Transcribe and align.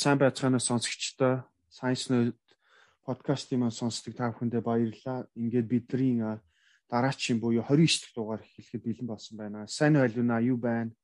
сайн 0.00 0.16
байцгаана 0.16 0.56
сонсогчдоо 0.56 1.44
Science 1.68 2.08
Nerd 2.08 2.40
подкастын 3.04 3.60
маань 3.60 3.76
сонсдог 3.76 4.16
та 4.16 4.32
бүхэндээ 4.32 4.64
баярлалаа. 4.64 5.28
Ингээд 5.36 5.68
бидний 5.68 6.24
дараачийн 6.88 7.36
буюу 7.36 7.60
29 7.68 8.00
дахь 8.00 8.16
дугаар 8.16 8.40
эхлэхэд 8.40 8.80
бэлэн 8.80 9.08
болсон 9.12 9.36
байна. 9.36 9.68
Сайн 9.68 10.00
байлуна 10.00 10.40
юу 10.40 10.56
байна? 10.56 10.96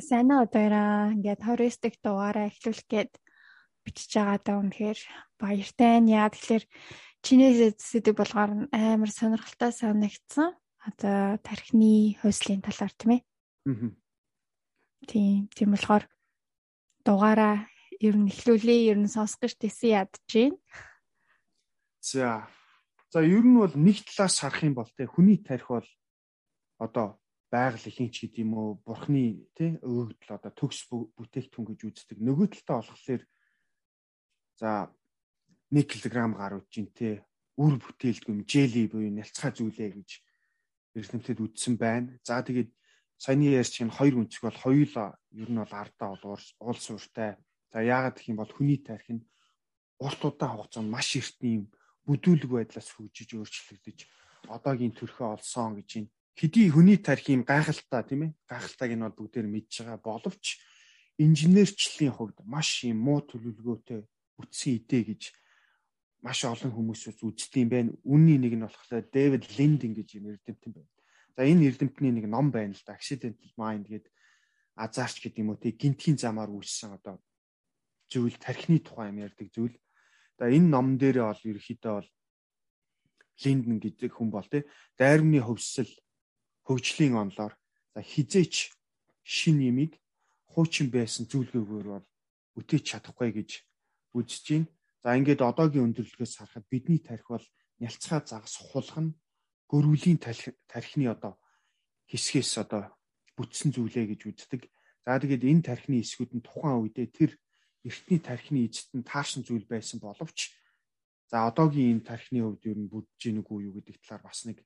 Сайн 0.00 0.32
уу 0.32 0.48
дээрээ 0.48 1.20
ингээд 1.20 1.40
29 1.44 1.84
дахь 1.84 1.98
дугаараа 2.00 2.48
эхлүүлэх 2.48 2.88
гээд 2.88 3.12
бичиж 3.84 4.10
байгаа 4.16 4.40
даа 4.40 4.56
үнэхээр 4.64 5.00
баяртай. 5.36 6.00
Яа 6.08 6.32
тэгэхээр 6.32 6.64
чинээс 7.20 7.76
сэдв 7.76 8.16
болгоор 8.16 8.72
амар 8.72 9.10
сонирхолтой 9.12 9.68
санагдсан. 9.68 10.56
Одоо 10.80 11.36
тархины 11.44 12.16
хөөслийн 12.24 12.64
талаар 12.64 12.92
тийм 12.96 13.20
ээ. 13.20 13.22
Тийм, 15.12 15.52
тийм 15.52 15.76
болохоор 15.76 16.08
дугаараа 17.04 17.68
ер 18.04 18.16
нь 18.20 18.28
эхлүүлээ 18.28 18.80
ер 18.92 18.98
нь 19.00 19.08
сонсох 19.08 19.40
гэж 19.40 19.52
тэсэн 19.56 19.90
ядж 20.04 20.20
байна. 20.28 20.58
За. 22.04 22.44
За 23.08 23.18
ер 23.24 23.44
нь 23.44 23.56
бол 23.56 23.72
нэг 23.72 24.04
талаас 24.04 24.36
харах 24.44 24.60
юм 24.60 24.74
бол 24.76 24.90
те 24.92 25.08
хүний 25.08 25.40
тарих 25.40 25.68
бол 25.72 25.88
одоо 26.76 27.16
байгаль 27.48 27.88
ихийн 27.88 28.10
ч 28.12 28.28
гэдэм 28.28 28.50
үү 28.52 28.68
бурхны 28.84 29.48
тий 29.56 29.78
өгөгдөл 29.80 30.36
одоо 30.36 30.52
төгс 30.52 30.90
бүтээгдэхүүн 30.90 31.66
гэж 31.70 31.80
үздэг. 31.86 32.18
Нөгөө 32.20 32.46
талдаа 32.50 32.82
болохоор 32.82 33.22
за 34.60 34.70
1 35.70 35.86
кг 35.86 36.10
гар 36.12 36.52
үжин 36.58 36.90
тий 36.92 37.22
үр 37.56 37.78
бүтээлгүй 37.78 38.42
жели 38.44 38.90
буюу 38.90 39.14
нялцгай 39.14 39.52
зүйлээ 39.54 39.90
гэж 39.94 40.10
эрдэмтэд 40.98 41.38
үздсэн 41.38 41.74
байна. 41.78 42.18
За 42.26 42.42
тэгээд 42.42 42.70
саяны 43.22 43.54
ярьж 43.54 43.78
чинь 43.78 43.94
хоёр 43.94 44.18
үнцг 44.18 44.42
бол 44.42 44.58
хоёулаа 44.58 45.14
ер 45.30 45.50
нь 45.50 45.60
бол 45.62 45.74
ардаа 45.74 46.18
бол 46.18 46.42
уул 46.58 46.78
сууртай 46.78 47.38
За 47.74 47.82
яагаад 47.82 48.22
гэх 48.22 48.30
юм 48.30 48.38
бол 48.38 48.54
хүний 48.54 48.78
тарих 48.78 49.10
нь 49.10 49.26
урт 49.98 50.22
удаан 50.22 50.62
хугацаанд 50.62 50.94
маш 50.94 51.18
эртний 51.18 51.58
юм 51.58 51.64
бүдүүлэг 52.06 52.46
байдлаас 52.54 52.86
хөгжиж 52.94 53.34
өөрчлөгдөж 53.34 53.98
одоогийн 54.46 54.94
төрхөө 54.94 55.34
олсон 55.34 55.82
гэж 55.82 55.90
юм. 55.98 56.06
Хэдий 56.38 56.70
хүний 56.70 57.02
тарих 57.02 57.26
юм 57.34 57.42
гайхалтай 57.42 58.02
тийм 58.06 58.22
ээ 58.30 58.32
гайхалтайг 58.46 58.92
нь 58.94 59.02
бол 59.02 59.18
бүгдээр 59.18 59.50
мэдж 59.50 59.72
байгаа 59.82 59.98
боловч 60.06 60.62
инженерчлэлийн 61.18 62.14
хувьд 62.14 62.38
маш 62.46 62.86
юм 62.86 63.02
муу 63.02 63.26
төлөвлөгөөтэй 63.26 64.06
бүтсэн 64.38 64.70
идэ 64.78 64.98
гэж 65.10 65.22
маш 66.22 66.46
олон 66.46 66.70
хүмүүс 66.70 67.10
үздэг 67.26 67.58
юм 67.58 67.70
байна. 67.74 67.90
Үнний 68.06 68.38
нэг 68.38 68.54
нь 68.54 68.62
болохоор 68.62 69.02
Дэвид 69.10 69.50
Линдин 69.58 69.98
гэж 69.98 70.08
юм 70.14 70.30
эрдэмтэн 70.30 70.72
байна. 70.78 70.94
За 71.34 71.42
энэ 71.42 71.74
эрдэмтний 71.74 72.14
нэг 72.14 72.30
ном 72.30 72.54
байна 72.54 72.70
л 72.70 72.82
да. 72.86 72.94
Accidental 72.94 73.50
Mind 73.58 73.90
гэдэг 73.90 74.14
азарч 74.78 75.26
гэдэг 75.26 75.42
юм 75.42 75.54
уу 75.54 75.58
тий 75.58 75.74
гинтгийн 75.74 76.18
замаар 76.18 76.50
үүссэн 76.54 76.98
одоо 76.98 77.18
зүйл 78.14 78.38
тархины 78.38 78.78
тухай 78.78 79.10
юм 79.10 79.18
ярьдаг 79.26 79.50
зүйл. 79.50 79.74
За 80.38 80.46
энэ 80.46 80.70
ном 80.70 80.94
дээрээ 81.02 81.26
бол 81.26 81.42
ерөөхдөө 81.50 81.92
бол 81.98 82.10
Линден 83.42 83.78
гэдэг 83.82 84.10
хүн 84.14 84.30
бол 84.30 84.46
тий 84.46 84.62
дайрмны 84.94 85.42
хөвсөл 85.42 85.90
хөгжлийн 86.66 87.18
онлоор 87.18 87.58
за 87.94 88.00
хизээч 88.00 88.70
шин 89.26 89.58
ямиг 89.58 89.98
хуучин 90.54 90.88
байсан 90.94 91.26
зүйлгөөгөр 91.26 91.86
бол 91.90 92.06
үтээч 92.58 92.84
чадахгүй 92.94 93.30
гэж 93.34 93.50
үзэж 94.14 94.44
байна. 94.46 94.70
За 95.02 95.18
ингээд 95.18 95.42
одоогийн 95.42 95.90
өндөрлөгөөс 95.90 96.34
харахад 96.38 96.66
бидний 96.70 97.02
тарих 97.02 97.26
бол 97.28 97.46
нялцгай 97.82 98.22
загас 98.22 98.54
хулгана 98.56 99.12
гөрвлийн 99.68 100.18
тархины 100.70 101.10
одоо 101.10 101.34
хэсгээс 102.08 102.62
одоо 102.62 102.94
бүтсэн 103.36 103.74
зүйлээ 103.74 104.14
гэж 104.14 104.20
үздэг. 104.30 104.62
За 105.04 105.18
тэгээд 105.18 105.42
энэ 105.44 105.66
тархины 105.66 106.00
эсгүүд 106.00 106.32
нь 106.38 106.46
тухайн 106.46 106.86
үедээ 106.86 107.08
тэр 107.10 107.30
эртний 107.84 108.20
тархины 108.20 108.60
эзэд 108.66 108.90
нь 108.96 109.08
таашин 109.10 109.42
зүйл 109.44 109.66
байсан 109.68 110.00
боловч 110.00 110.38
за 111.30 111.36
одоогийн 111.48 112.00
энэ 112.00 112.06
тархины 112.08 112.40
хувьд 112.42 112.64
юу 112.64 112.88
бүдэж 112.92 113.20
гинэг 113.20 113.46
үү 113.52 113.60
юу 113.68 113.74
гэдэг 113.76 113.96
талаар 114.00 114.22
бас 114.24 114.38
нэг 114.48 114.58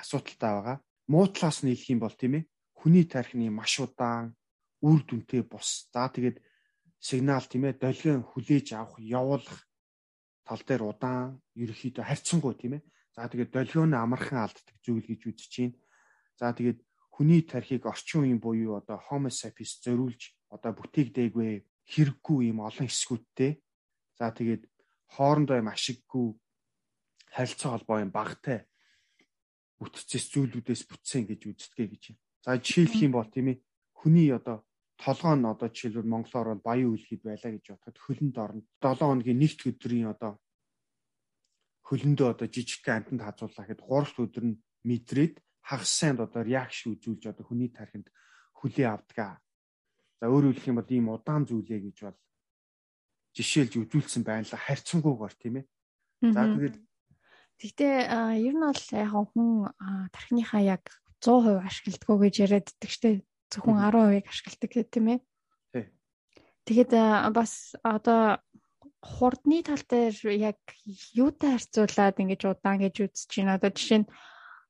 асуудалтай 0.00 0.52
байгаа. 0.56 0.78
Муу 1.12 1.26
талаас 1.28 1.60
нь 1.62 1.70
хэлэх 1.70 1.92
юм 1.92 2.00
бол 2.02 2.16
тийм 2.16 2.34
ээ 2.40 2.48
хүний 2.78 3.04
тархины 3.06 3.46
маш 3.50 3.78
удаан 3.78 4.34
үр 4.82 5.00
дүнтэй 5.06 5.42
бус. 5.46 5.86
За 5.94 6.08
тэгээд 6.08 6.42
сигнал 6.98 7.44
тийм 7.46 7.68
ээ 7.68 7.78
долгион 7.78 8.22
хүлээж 8.26 8.66
авах 8.74 8.98
явуулах 8.98 9.58
тал 10.46 10.62
дээр 10.66 10.82
удаан 10.82 11.38
ерөөхдөө 11.54 12.04
харьцангуй 12.06 12.54
тийм 12.58 12.72
ээ. 12.78 12.82
За 13.14 13.28
тэгээд 13.28 13.54
долгионы 13.54 13.96
амархан 14.00 14.42
алддаг 14.42 14.76
зүйл 14.82 15.06
гэж 15.06 15.20
үзэж 15.30 15.52
байна. 15.58 15.78
За 16.40 16.50
тэгээд 16.56 16.78
хүний 17.14 17.42
тархийг 17.44 17.86
орчин 17.86 18.24
үеийн 18.24 18.40
буюу 18.40 18.80
одоо 18.80 18.98
Homo 19.06 19.30
sapiens 19.30 19.78
зориулж 19.84 20.32
одоо 20.48 20.72
бүтээгдээгүй 20.72 21.62
хэрэггүй 21.90 22.52
юм 22.52 22.62
олон 22.62 22.86
хэсгүүдтэй. 22.86 23.58
За 24.18 24.30
тэгээд 24.30 24.68
хоорондоо 25.14 25.56
юм 25.58 25.68
ашиггүй 25.72 26.26
харилцаа 27.32 27.70
холбоо 27.74 27.98
юм 28.04 28.12
багтай 28.12 28.68
бүтцээс 29.82 30.30
зүйлүүдээс 30.30 30.82
бүтсэн 30.86 31.26
гэж 31.26 31.40
үздэг 31.50 31.88
гэж 31.90 32.02
юм. 32.14 32.16
За 32.44 32.54
жишээлх 32.54 33.02
юм 33.02 33.12
бол 33.18 33.26
тийм 33.26 33.50
ээ 33.50 33.62
хүний 33.98 34.30
одоо 34.30 34.62
толгоо 34.94 35.34
нь 35.34 35.48
одоо 35.48 35.68
жишээлбэл 35.68 36.12
монголоор 36.12 36.48
бол 36.54 36.66
баян 36.70 36.94
үлгэд 36.94 37.22
байлаа 37.26 37.50
гэж 37.50 37.64
бодоход 37.74 37.98
хөлөнд 37.98 38.36
орно. 38.38 38.62
7 38.78 39.02
хоногийн 39.02 39.40
нэгд 39.42 39.60
өдрийн 39.66 40.08
одоо 40.14 40.38
хөлөндөө 41.86 42.28
одоо 42.30 42.46
жижиг 42.46 42.86
амтанд 42.86 43.22
хазууллаа 43.26 43.64
гэхэд 43.66 43.82
3 43.82 44.22
өдөр 44.22 44.44
нь 44.46 44.60
мэдрээд 44.86 45.34
хагас 45.66 45.90
санд 45.90 46.18
одоо 46.22 46.42
реакшн 46.46 46.94
үзүүлж 46.94 47.22
одоо 47.30 47.44
хүний 47.46 47.70
тархинд 47.74 48.06
хүлээ 48.58 48.86
авдаг 48.86 49.41
За 50.22 50.30
өөрөөр 50.30 50.54
хэлэх 50.54 50.70
юм 50.70 50.78
бол 50.78 50.94
ийм 50.94 51.10
удаан 51.10 51.42
зүйлээ 51.50 51.82
гэж 51.82 51.96
бол 52.06 52.18
жишээлж 53.34 53.72
үзүүлсэн 53.82 54.22
байна 54.22 54.46
л 54.46 54.54
харьцангуйгаар 54.54 55.34
тийм 55.34 55.54
ээ. 55.58 55.66
За 56.30 56.46
тэгээд 56.46 56.78
Гэхдээ 57.58 57.96
ер 58.38 58.54
нь 58.54 58.62
бол 58.62 58.82
яг 58.94 59.10
хүн 59.10 59.50
тархиныхаа 60.14 60.62
яг 60.62 60.82
100% 61.18 61.66
ашигладаг 61.66 62.10
гэж 62.22 62.34
яриад 62.38 62.70
иддэг 62.70 62.90
штэ 62.94 63.10
зөвхөн 63.50 63.82
10% 63.82 64.30
ашигладаг 64.30 64.70
гэх 64.70 64.90
тийм 64.94 65.06
ээ. 65.10 65.18
Тэгэхэд 66.70 66.92
бас 67.34 67.74
одоо 67.82 68.38
хурдны 69.02 69.66
тал 69.66 69.82
дээр 69.82 70.14
яг 70.38 70.58
юутай 71.18 71.58
харьцуулаад 71.58 72.22
ингэж 72.22 72.42
удаан 72.46 72.78
гэж 72.78 72.94
үзэж 73.10 73.30
байна. 73.42 73.58
Одоо 73.58 73.70
жишээ 73.74 74.06
нь 74.06 74.10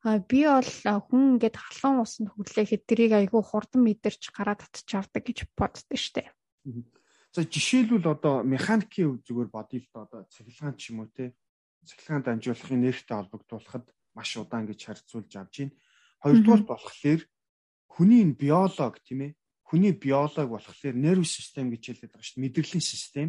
би 0.03 0.43
бол 0.51 0.67
хүн 1.07 1.39
ингээд 1.39 1.55
халуун 1.55 2.03
усанд 2.03 2.35
хүлээхэд 2.35 2.83
тэрийг 2.91 3.13
айгүй 3.15 3.39
хурдан 3.39 3.87
мэдэрч 3.87 4.35
гараад 4.35 4.67
татчих 4.67 4.99
авдаг 4.99 5.23
гэж 5.23 5.47
боддог 5.55 5.95
штеп. 5.95 6.35
За 7.31 7.47
жишээлбэл 7.47 8.11
одоо 8.11 8.43
механикийн 8.43 9.23
зүгээр 9.23 9.51
бодъё 9.55 9.79
л 9.79 9.89
да 9.95 10.03
одоо 10.03 10.21
цахилгаан 10.27 10.75
ч 10.75 10.91
юм 10.91 11.07
уу 11.07 11.11
те? 11.15 11.33
Цахилгаан 11.87 12.27
дамжуулахын 12.27 12.83
нэртэй 12.83 13.15
холбогдуулахад 13.15 13.87
маш 14.19 14.31
удаан 14.37 14.67
гэж 14.67 14.81
харьцуулж 14.91 15.33
авч 15.39 15.55
байна. 15.71 15.75
Хоёрдугаар 16.19 16.63
болохоор 16.67 17.21
хүний 17.87 18.27
биолог 18.35 18.99
тийм 19.07 19.21
ээ? 19.23 19.33
Хүний 19.71 19.95
биолог 19.95 20.49
болохоор 20.51 20.97
нерв 20.99 21.25
систем 21.31 21.71
гэж 21.71 21.83
хэлээд 22.03 22.13
байгаа 22.13 22.27
шүү 22.27 22.43
мэдрэлийн 22.43 22.85
систем. 22.85 23.29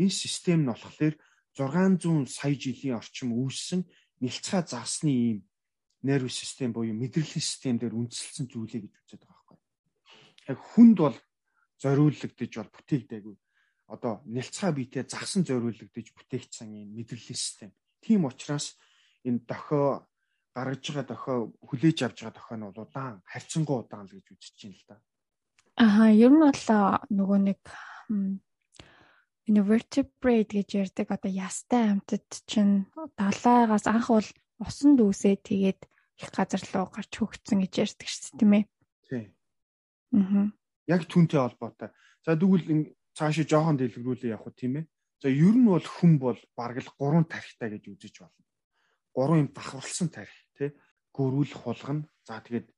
Энэ 0.00 0.10
систем 0.10 0.64
нь 0.64 0.72
болохоор 0.72 1.14
600 1.54 2.26
сая 2.26 2.56
жилийн 2.56 2.98
орчим 2.98 3.36
үүссэн 3.36 3.84
нэлцгай 4.20 4.64
заасны 4.64 5.12
ийм 5.12 5.38
нерв 6.06 6.30
систем 6.30 6.70
буюу 6.72 6.94
мэдрэлийн 6.94 7.42
систем 7.42 7.76
дээр 7.82 7.98
үндэслэлсэн 7.98 8.46
зүйлээ 8.46 8.80
гэж 8.86 8.92
үздэг 8.94 9.20
байгаа 9.26 9.34
байхгүй. 9.34 9.58
Яг 10.54 10.58
хүнд 10.62 10.96
бол 11.02 11.16
зориуллагдж 11.82 12.52
бол 12.56 12.74
бүтээгдээгүй. 12.78 13.36
Одоо 13.90 14.12
нэлцгай 14.26 14.72
биетэй 14.72 15.04
загсан 15.06 15.42
зориуллагдж 15.42 16.08
бүтээгдсэн 16.14 16.70
юм 16.70 16.94
мэдрэлийн 16.94 17.38
систем. 17.38 17.70
Тийм 17.98 18.24
учраас 18.26 18.78
энэ 19.26 19.42
дохио 19.46 20.06
гаргаж 20.54 20.84
байгаа 20.86 21.06
дохио 21.10 21.36
хүлээж 21.66 21.98
авч 22.06 22.18
байгаа 22.22 22.36
дохио 22.38 22.56
нь 22.56 22.68
удаан 22.70 23.16
харьцангуй 23.26 23.76
удаан 23.82 24.06
л 24.06 24.14
гэж 24.14 24.26
үзэж 24.30 24.56
байна 24.62 24.78
л 24.78 24.86
да. 24.88 24.96
Аа 25.76 26.08
ер 26.14 26.32
нь 26.32 26.40
бол 26.40 26.62
нөгөө 27.12 27.38
нэг 27.50 27.60
invertebrate 29.46 30.52
гэж 30.58 30.68
ярьдаг 30.82 31.08
одоо 31.12 31.30
ястай 31.30 31.92
амьтад 31.92 32.26
чинь 32.50 32.88
далайгаас 33.20 33.86
анх 33.86 34.08
бол 34.10 34.28
усанд 34.58 34.98
үүсээ 34.98 35.36
тэгээд 35.44 35.80
их 36.16 36.30
газар 36.32 36.62
руу 36.72 36.88
гарч 36.88 37.12
хөгцсөн 37.20 37.60
гэж 37.64 37.72
ярьдаг 37.84 38.08
шүү 38.08 38.22
дээ 38.24 38.38
тийм 38.40 38.52
ээ. 38.56 38.64
Тий. 39.08 39.24
Аа. 40.16 40.48
Яг 40.88 41.02
түүнтэй 41.04 41.40
холбоотой. 41.40 41.90
За 42.24 42.36
тэгвэл 42.36 42.96
цаашаа 43.12 43.44
жоохон 43.44 43.76
дэлгэрүүлээ 43.76 44.32
явах 44.32 44.56
тийм 44.56 44.80
ээ. 44.80 44.84
За 45.20 45.28
ер 45.28 45.56
нь 45.56 45.68
бол 45.68 45.84
хүн 45.84 46.16
бол 46.20 46.38
бараг 46.56 46.84
л 46.84 46.94
гурван 46.96 47.24
тарихтай 47.28 47.76
гэж 47.76 47.84
үзэж 47.92 48.14
болно. 48.24 48.44
Гурван 49.12 49.40
юм 49.44 49.50
давхарлсан 49.52 50.08
тарих 50.12 50.36
тий. 50.56 50.72
Гөрүүл 51.12 51.52
хулгана. 51.52 52.08
За 52.24 52.40
тэгээд 52.40 52.68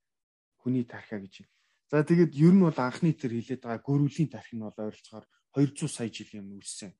хүний 0.62 0.86
тархиа 0.86 1.18
гэж. 1.18 1.46
За 1.90 2.02
тэгээд 2.02 2.34
ер 2.38 2.54
нь 2.54 2.62
бол 2.62 2.78
анхны 2.78 3.14
тэр 3.14 3.34
хилээд 3.34 3.62
байгаа 3.66 3.82
гөрүүлийн 3.82 4.30
тарих 4.30 4.52
нь 4.54 4.62
бол 4.62 4.78
ойролцоогоор 4.78 5.26
200 5.54 5.88
сая 5.88 6.10
жилийн 6.10 6.46
өмнө 6.46 6.62
үүссэн. 6.62 6.92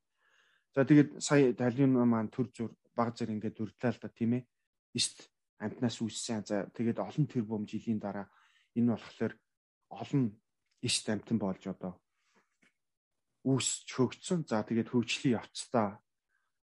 За 0.75 0.83
тэгээд 0.83 1.09
сая 1.23 1.53
талын 1.55 1.93
маань 2.03 2.33
төр 2.33 2.51
зүр 2.51 2.71
баг 2.91 3.15
зэрэг 3.15 3.39
ингээд 3.39 3.61
үрдлээ 3.63 3.91
л 3.95 4.01
да 4.03 4.09
тийм 4.11 4.31
ээ. 4.39 4.43
Ист 4.97 5.31
амтнаас 5.59 5.99
үүссэн. 5.99 6.43
За 6.47 6.67
тэгээд 6.71 6.99
олон 6.99 7.27
тэрбум 7.27 7.63
жилийн 7.67 7.99
дараа 7.99 8.27
энэ 8.75 8.95
болохоор 8.95 9.33
олон 9.91 10.23
ишт 10.81 11.05
амтан 11.11 11.37
болж 11.39 11.63
одоо 11.67 11.99
үүсч 13.43 13.87
хөгжсөн. 13.91 14.47
За 14.47 14.63
тэгээд 14.63 14.91
хөгжлийн 14.91 15.37
явцдаа 15.39 15.99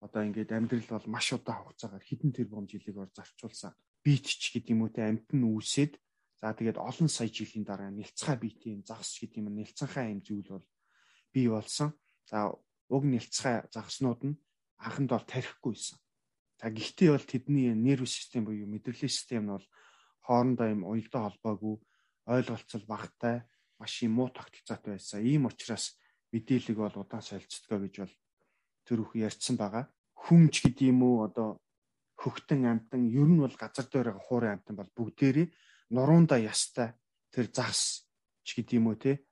одоо 0.02 0.22
ингээд 0.24 0.56
амьдрал 0.56 0.88
бол 0.90 1.08
маш 1.12 1.34
удаан 1.36 1.60
хугацаагаар 1.62 2.04
хэдэн 2.06 2.32
тэрбум 2.32 2.66
жилийг 2.66 2.98
ор 2.98 3.12
зарчуулсан. 3.12 3.76
Битч 4.04 4.56
гэдэг 4.56 4.72
юм 4.72 4.88
уу 4.88 4.92
те 4.94 5.04
амьд 5.04 5.28
нь 5.36 5.44
үүсээд 5.44 6.00
за 6.40 6.56
тэгээд 6.56 6.80
олон 6.80 7.10
сая 7.12 7.28
жилийн 7.28 7.68
дараа 7.68 7.92
нэлцгай 7.92 8.38
биетийн 8.40 8.88
загас 8.88 9.12
гэдэг 9.20 9.44
юм 9.44 9.52
нэлцэнхай 9.60 10.06
юм 10.16 10.22
зүйл 10.24 10.48
бол 10.56 10.68
бий 11.36 11.48
болсон. 11.52 11.92
За 12.24 12.48
уг 12.88 13.04
нэлцгай 13.04 13.68
загаснууд 13.68 14.22
нь 14.24 14.40
анханд 14.80 15.10
бол 15.12 15.26
тарихгүйсэн. 15.28 16.00
За 16.60 16.68
гэхдээ 16.68 17.10
бол 17.16 17.24
тэдний 17.24 17.72
нерв 17.72 18.04
систем 18.12 18.44
буюу 18.44 18.68
мэдрэлийн 18.68 19.08
систем 19.08 19.44
нь 19.48 19.54
бол 19.56 19.68
хоорондоо 20.28 20.68
юм 20.68 20.82
уялдаа 20.84 21.32
холбоогүй 21.32 21.76
ойлголцол 22.28 22.84
багтай 22.84 23.48
маш 23.80 24.04
юм 24.04 24.20
муу 24.20 24.28
тогтолцоотой 24.28 25.00
байсан. 25.00 25.24
Ийм 25.24 25.48
учраас 25.48 25.96
мэдээлэг 26.36 26.78
бол 26.78 26.96
удаан 27.00 27.24
солилцдгоо 27.24 27.80
гэж 27.80 27.96
бол 28.04 28.16
тэр 28.84 29.00
бүх 29.00 29.16
ярьсан 29.16 29.56
байгаа. 29.56 29.88
Хүнч 30.20 30.68
гэдэг 30.68 30.92
юм 30.92 31.00
уу 31.08 31.24
одоо 31.24 31.64
хөхтөн 32.20 32.68
амтан 32.68 33.08
ер 33.08 33.30
нь 33.32 33.40
бол 33.40 33.56
газар 33.56 33.88
дээр 33.88 34.20
хуурын 34.20 34.60
амтан 34.60 34.76
бол 34.76 34.92
бүгдээрээ 35.00 35.48
нуруунда 35.96 36.38
ястай 36.44 36.92
тэр 37.32 37.48
загс 37.56 38.04
ч 38.44 38.60
гэдэг 38.60 38.76
юм 38.84 38.92
уу 38.92 39.00
те. 39.00 39.24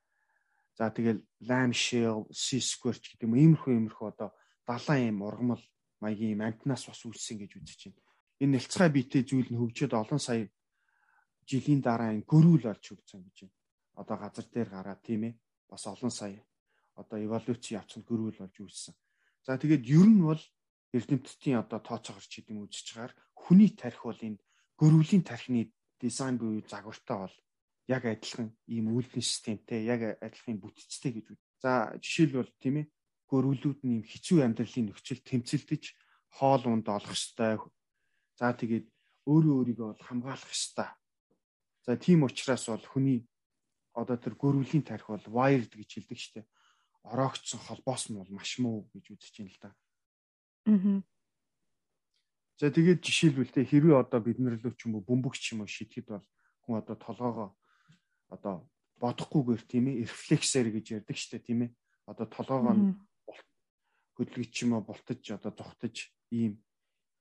За 0.80 0.88
тэгэл 0.96 1.20
lime 1.44 1.76
shell, 1.76 2.24
sea 2.32 2.64
squirt 2.64 3.04
гэдэг 3.04 3.28
юм 3.28 3.36
иймэрхүү 3.36 3.74
иймэрхүү 3.76 4.08
одоо 4.16 4.30
далайн 4.64 5.12
юм 5.12 5.28
ургамал 5.28 5.62
маягийн 6.02 6.42
амтнаас 6.42 6.88
бас 6.90 7.02
үлссэн 7.06 7.38
гэж 7.42 7.52
үзэж 7.58 7.80
байна. 7.90 8.02
Энэ 8.42 8.54
нэлцгай 8.58 8.90
биетэй 8.94 9.24
зүйл 9.26 9.50
нь 9.50 9.60
хөгжөөд 9.60 9.94
олон 9.98 10.22
сая 10.22 10.46
жилийн 11.50 11.82
дараа 11.82 12.14
энэ 12.14 12.30
гөрүүл 12.30 12.64
болж 12.70 12.84
хөгжсөн 12.86 13.22
гэж 13.26 13.38
байна. 13.46 13.56
Одоо 14.02 14.18
газар 14.22 14.46
дээр 14.46 14.70
гараад 14.70 15.02
тийм 15.02 15.22
ээ 15.30 15.34
бас 15.70 15.84
олон 15.88 16.14
сая 16.14 16.38
одоо 16.94 17.18
эволюци 17.18 17.74
явцанд 17.80 18.06
гөрүүл 18.06 18.38
болж 18.42 18.56
үүссэн. 18.62 18.94
За 19.46 19.58
тэгээд 19.58 19.84
ер 19.90 20.06
нь 20.06 20.22
бол 20.22 20.44
эрдэмтдийн 20.94 21.62
одоо 21.64 21.80
тооцоогоор 21.82 22.26
ч 22.26 22.42
гэдэм 22.42 22.62
үзэж 22.62 22.84
чагаар 22.94 23.14
хүний 23.34 23.72
тарих 23.74 24.04
бол 24.06 24.20
энэ 24.22 24.42
гөрвлийн 24.78 25.24
тархины 25.26 25.74
дизайн 26.02 26.38
буюу 26.38 26.62
загвартай 26.68 27.18
бол 27.18 27.36
яг 27.88 28.04
адилхан 28.06 28.50
ийм 28.68 28.92
үйлдвэрлэлийн 28.92 29.30
системтэй 29.32 29.82
яг 29.88 30.02
адилхан 30.22 30.58
бүтцтэй 30.62 31.12
гэж 31.16 31.26
үү. 31.32 31.38
За 31.64 31.96
жишээлбэл 32.04 32.54
тийм 32.62 32.76
ээ 32.82 32.86
гөрвлүүд 33.28 33.80
нь 33.84 33.94
ийм 34.00 34.04
хэцүү 34.08 34.40
амьдралын 34.44 34.92
нөхцөл 34.92 35.22
тэмцэлдэж 35.24 35.84
хоол 36.40 36.64
унд 36.68 36.88
олох 36.88 37.14
ёстой. 37.14 37.60
За 38.40 38.52
тэгээд 38.56 38.88
өөрөө 39.28 39.56
өөрийгөө 39.60 39.88
бол 39.92 40.08
хамгаалах 40.08 40.52
ёстой. 40.52 40.90
За 41.86 41.96
тийм 41.96 42.24
учраас 42.24 42.68
бол 42.68 42.84
хүний 42.84 43.28
одоо 43.96 44.18
тэр 44.18 44.36
гөрвлийн 44.36 44.84
тарих 44.86 45.08
бол 45.08 45.28
wired 45.28 45.74
гэж 45.74 45.90
хэлдэг 45.98 46.20
штеп 46.20 46.48
ороогдсон 47.04 47.60
холбоос 47.64 48.10
нь 48.10 48.20
бол 48.20 48.32
маш 48.32 48.60
муу 48.60 48.86
гэж 48.94 49.06
үзэж 49.16 49.36
байна 49.40 49.52
л 49.52 49.60
да. 49.64 49.70
Аа. 50.68 51.02
За 52.58 52.68
тэгээд 52.74 53.02
жишээлбэл 53.02 53.54
те 53.54 53.64
хэрвээ 53.64 53.96
одоо 53.96 54.20
бид 54.20 54.38
нар 54.40 54.60
л 54.60 54.76
ч 54.76 54.86
юм 54.86 55.00
уу 55.00 55.08
бөмбөгч 55.08 55.56
юм 55.56 55.64
уу 55.64 55.70
шидэхэд 55.70 56.08
бол 56.10 56.26
хүн 56.66 56.76
одоо 56.82 56.96
толгоогоо 57.00 57.50
одоо 58.34 58.56
бодохгүйгээр 59.00 59.64
тийм 59.70 59.86
ээ 59.88 60.10
рефлексээр 60.10 60.68
гэж 60.74 60.86
ярьдаг 61.00 61.18
штэ 61.18 61.40
тийм 61.40 61.70
ээ 61.70 61.72
одоо 62.10 62.28
толгоогоо 62.28 62.76
хөдөлгөж 64.18 64.54
юм 64.66 64.74
уу 64.76 64.84
бултаж 64.90 65.22
одоо 65.38 65.54
зүхтаж 65.54 66.10
ийм 66.34 66.58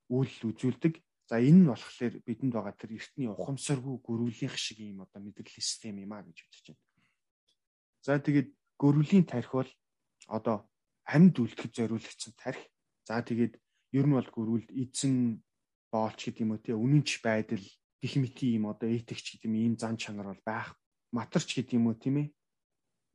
үйлдэл 0.09 0.49
үзүүлдэг. 0.51 0.95
За 1.29 1.43
энэ 1.43 1.61
нь 1.61 1.69
болохоор 1.69 2.15
бидэнд 2.25 2.55
байгаа 2.55 2.75
тэр 2.79 2.97
эртний 2.97 3.29
ухамсаргүй 3.29 3.99
гөрүүлийнх 4.01 4.57
шиг 4.57 4.79
ийм 4.81 5.05
одоо 5.05 5.21
мэдрэлийн 5.21 5.61
систем 5.61 5.99
юм 6.01 6.15
а 6.15 6.23
гэж 6.23 6.39
үзэж 6.47 6.65
байна. 6.73 6.83
За 8.07 8.23
тэгээд 8.23 8.49
гөрвлийн 8.79 9.27
тарих 9.27 9.51
бол 9.51 9.71
одоо 10.31 10.71
амьд 11.05 11.35
үлдэхэд 11.43 11.73
зориулагдсан 11.75 12.33
тарих. 12.39 12.63
За 13.05 13.19
тэгээд 13.19 13.59
ер 13.99 14.07
нь 14.07 14.15
бол 14.15 14.31
гөрвөлд 14.31 14.71
эзэн 14.71 15.43
боолч 15.91 16.31
гэдэг 16.31 16.43
юм 16.47 16.55
уу 16.55 16.63
те 16.63 16.73
үнэнч 16.79 17.11
байдал 17.27 17.65
гих 18.03 18.15
мэти 18.23 18.55
юм 18.55 18.71
одоо 18.71 18.87
этикч 18.87 19.35
гэдэг 19.35 19.51
юм 19.51 19.55
ийм 19.59 19.75
зан 19.75 19.99
чанар 19.99 20.31
бол 20.31 20.43
байх. 20.47 20.79
Матарч 21.11 21.59
гэдэг 21.59 21.75
юм 21.75 21.91
уу 21.91 21.99
тийм 21.99 22.17
ээ. 22.23 22.29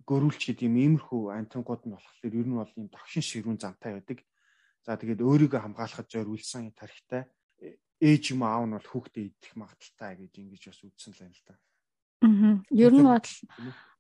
Гөрвөлч 0.07 0.42
гэдэг 0.50 0.65
юм 0.68 0.75
иймэрхүү 0.77 1.21
антингууд 1.36 1.83
нь 1.86 1.94
болохоор 1.94 2.33
ер 2.33 2.48
нь 2.48 2.57
бол 2.57 2.74
ийм 2.77 2.89
тогшин 2.89 3.24
ширүүн 3.25 3.59
зантай 3.62 3.98
байдаг. 3.98 4.19
За 4.81 4.98
тэгээд 4.98 5.21
өөрийгөө 5.21 5.62
хамгаалахад 5.62 6.09
зориулсан 6.09 6.74
тарихтай 6.74 7.30
ээж 8.01 8.33
юм 8.33 8.42
аав 8.42 8.65
нь 8.65 8.74
бол 8.74 8.89
хүүхдээ 8.89 9.25
идэх 9.30 9.53
магадaltaй 9.53 10.12
гэж 10.18 10.33
ингэж 10.42 10.63
бас 10.74 10.81
үздсэн 10.81 11.13
л 11.13 11.21
байна 11.21 11.38
л 11.38 11.45
да. 11.45 11.56
Аа. 12.25 12.57
Ер 12.74 12.94
нь 12.98 13.06
бол 13.06 13.30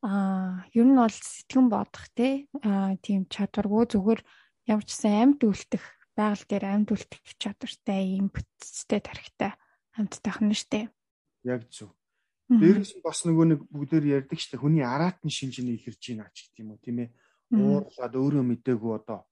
аа 0.01 0.65
ер 0.73 0.87
нь 0.89 0.97
бол 0.97 1.13
сэтгэн 1.13 1.67
бодох 1.69 2.05
те 2.17 2.49
аа 2.65 2.97
тийм 2.97 3.29
чадваргүй 3.29 3.85
зүгээр 3.93 4.21
ямар 4.73 4.85
ч 4.85 4.91
сайн 4.97 5.37
амьд 5.37 5.41
үлдэх 5.45 5.85
байгаль 6.17 6.45
дээр 6.49 6.65
амьд 6.65 6.89
үлдэх 6.97 7.21
чадвартай 7.37 8.01
ийм 8.17 8.33
бүтцтэй 8.33 9.01
тарихтай 9.05 9.53
амьдтайх 9.93 10.41
нь 10.41 10.57
штэ. 10.57 10.89
Яг 11.45 11.69
зөв. 11.69 11.93
Дээрээс 12.51 12.99
нь 12.99 13.05
бас 13.05 13.23
нөгөө 13.23 13.45
нэг 13.47 13.59
бүгдээр 13.71 14.05
ярьдаг 14.19 14.39
штэ 14.39 14.59
хүний 14.59 14.83
араатны 14.83 15.31
шинжний 15.31 15.79
илэрж 15.79 16.03
байна 16.03 16.27
ч 16.35 16.51
гэдэг 16.51 16.59
юм 16.59 16.71
уу 16.75 16.83
тийм 16.83 16.97
ээ. 17.07 17.09
Уурлаад 17.55 18.13
өөрөө 18.19 18.43
мдээгүй 18.43 18.91
одоо 18.91 19.23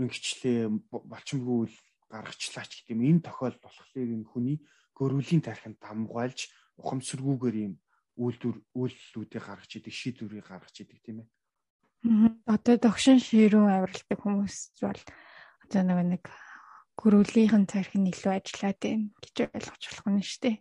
ингэчлээ 0.00 0.72
болчмгүй 0.88 1.68
гаргачлаач 2.08 2.70
гэдэг 2.72 2.94
юм. 2.96 3.04
Энэ 3.04 3.24
тохиолдол 3.28 3.60
болохоор 3.60 4.14
энэ 4.16 4.30
хүний 4.32 4.56
гөрвлийн 4.96 5.44
тархинд 5.44 5.76
дамгуулж 5.76 6.48
ухамсаргүйгээр 6.80 7.56
ийм 7.68 7.74
үйлдвэр 8.16 8.56
үйллүүдийг 8.72 9.44
гаргаж 9.44 9.70
идэг 9.76 9.92
шийдвэрийг 9.92 10.48
гаргаж 10.48 10.76
идэг 10.80 11.00
тийм 11.04 11.24
ээ. 11.24 11.28
Одоо 12.48 12.76
догшин 12.80 13.20
ширүүн 13.20 13.68
авиралдаг 13.76 14.18
хүмүүс 14.24 14.56
бол 14.80 15.02
одоо 15.68 15.82
нэг 15.84 16.00
нэг 16.16 16.24
гөрүүлийнхэн 17.00 17.64
тарих 17.68 17.92
нь 17.96 18.08
илүү 18.12 18.32
ажиллаад 18.40 18.78
байна 18.80 19.08
гэж 19.20 19.36
ойлгож 19.52 19.82
болох 19.88 20.08
нь 20.08 20.24
шүү 20.24 20.40
дээ. 20.44 20.56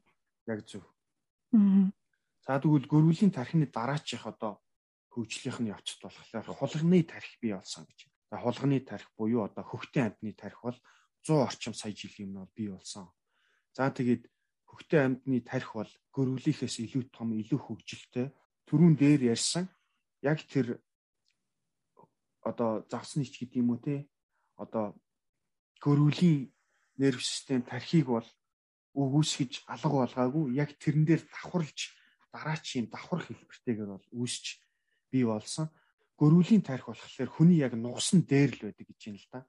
Яг 0.51 0.59
зөв. 0.67 0.83
За 2.49 2.57
тэгвэл 2.57 2.89
гөрүүлийн 2.89 3.29
тархины 3.29 3.69
дараачих 3.69 4.25
одоо 4.25 4.57
хөгжлийнх 5.13 5.61
нь 5.61 5.69
явцд 5.69 6.01
болохоор 6.01 6.49
хулганы 6.57 7.05
тарих 7.05 7.37
бий 7.37 7.53
болсон 7.53 7.85
гэж. 7.85 8.09
За 8.33 8.41
хулганы 8.41 8.81
тарих 8.81 9.05
буюу 9.13 9.45
одоо 9.45 9.61
хөхтөн 9.61 10.17
амьтны 10.17 10.33
тарих 10.33 10.57
бол 10.65 10.73
100 11.21 11.45
орчим 11.45 11.73
сая 11.77 11.93
жилийн 11.93 12.33
өмнө 12.33 12.49
бий 12.57 12.73
болсон. 12.73 13.05
За 13.77 13.93
тэгээд 13.93 14.25
хөхтөн 14.65 15.21
амьдны 15.21 15.45
тарих 15.45 15.77
бол 15.77 15.91
гөрвлийнхээс 16.09 16.81
илүү 16.89 17.13
том, 17.13 17.37
илүү 17.37 17.59
хөгжилтэй. 17.69 18.33
Төрүүн 18.65 18.97
дээр 18.97 19.29
ярьсан 19.29 19.69
яг 20.25 20.41
тэр 20.49 20.81
одоо 22.41 22.81
завсны 22.89 23.29
ч 23.29 23.45
гэдэг 23.45 23.61
юм 23.61 23.77
уу 23.77 23.81
те 23.85 24.09
одоо 24.57 24.97
гөрвлийн 25.85 26.49
нерв 26.97 27.21
систем 27.21 27.61
тархийг 27.61 28.09
бол 28.09 28.25
өгөөсгөж 28.97 29.69
алга 29.69 30.01
болгаагүй 30.01 30.57
яг 30.57 30.73
тэрэн 30.81 31.05
дээр 31.05 31.21
давхарлж 31.29 31.98
дараачийн 32.33 32.89
давхар 32.89 33.21
хэлбэртэйгээр 33.25 33.89
бол 33.89 34.07
үүсч 34.13 34.61
бий 35.11 35.25
болсон. 35.25 35.69
Гөрвлийн 36.17 36.61
тарих 36.61 36.87
болохоор 36.87 37.29
хүний 37.31 37.59
яг 37.59 37.73
нугасан 37.73 38.27
дээр 38.27 38.51
л 38.57 38.61
байдаг 38.69 38.85
гэж 38.87 39.01
юм 39.09 39.17
л 39.17 39.27
да. 39.31 39.47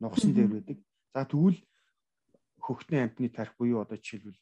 Нугасан 0.00 0.32
дээр 0.32 0.50
байдаг. 0.50 0.78
За 1.12 1.24
тэгвэл 1.26 1.60
хөхтний 2.60 3.02
амтны 3.02 3.28
тарих 3.28 3.54
буюу 3.58 3.82
одоо 3.84 3.98
жишээлбэл 3.98 4.40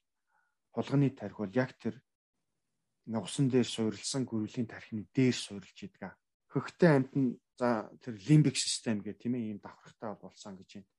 хулганы 0.72 1.10
тарих 1.10 1.38
бол 1.38 1.52
яг 1.52 1.74
тэр 1.78 1.98
нугсан 3.06 3.50
дээр 3.50 3.66
суурилсан 3.66 4.24
гөрвлийн 4.24 4.70
тархины 4.70 5.06
дээр 5.12 5.34
суурилж 5.34 5.78
идэг. 5.82 6.14
Хөхтэй 6.52 6.90
амьд 6.92 7.12
нь 7.18 7.36
за 7.58 7.90
тэр 8.00 8.14
лимбик 8.14 8.56
систем 8.56 9.02
гэх 9.02 9.18
тийм 9.18 9.34
ээ 9.34 9.52
ийм 9.52 9.58
давхархтай 9.58 10.14
болсон 10.16 10.56
гэж 10.56 10.70
байна. 10.80 10.90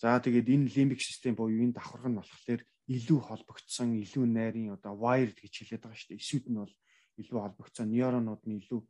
За 0.00 0.18
тэгээд 0.18 0.48
энэ 0.48 0.72
лимбик 0.74 1.00
систем 1.00 1.36
буюу 1.36 1.62
энэ 1.62 1.76
давхарх 1.76 2.08
нь 2.08 2.18
болохоор 2.18 2.60
илүү 2.90 3.20
холбогдсон, 3.22 3.94
илүү 4.02 4.24
найрын 4.26 4.74
одоо 4.74 4.98
wired 4.98 5.38
гэж 5.38 5.52
хэлээд 5.62 5.82
байгаа 5.86 5.98
шүү 5.98 6.10
дээ. 6.10 6.22
Эсүүд 6.22 6.46
нь 6.50 6.58
бол 6.58 6.74
илүү 7.22 7.38
холбогдсон, 7.38 7.86
нейронууд 7.94 8.42
нь 8.50 8.58
илүү 8.58 8.80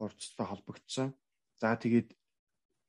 урдцтай 0.00 0.46
холбогдсон. 0.48 1.12
За 1.60 1.76
тэгээд 1.76 2.16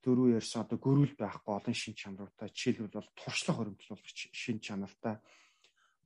дөрөв 0.03 0.39
ярьсан 0.39 0.63
одоо 0.63 0.79
гөрүүл 0.79 1.15
байхгүй 1.19 1.53
олон 1.59 1.75
шин 1.75 1.95
чанартай 1.97 2.47
жишээлбэл 2.55 2.95
бол 2.95 3.09
туршлага 3.19 3.57
хөрөмтлүүлэх 3.59 4.31
шин 4.31 4.63
чанартай 4.63 5.19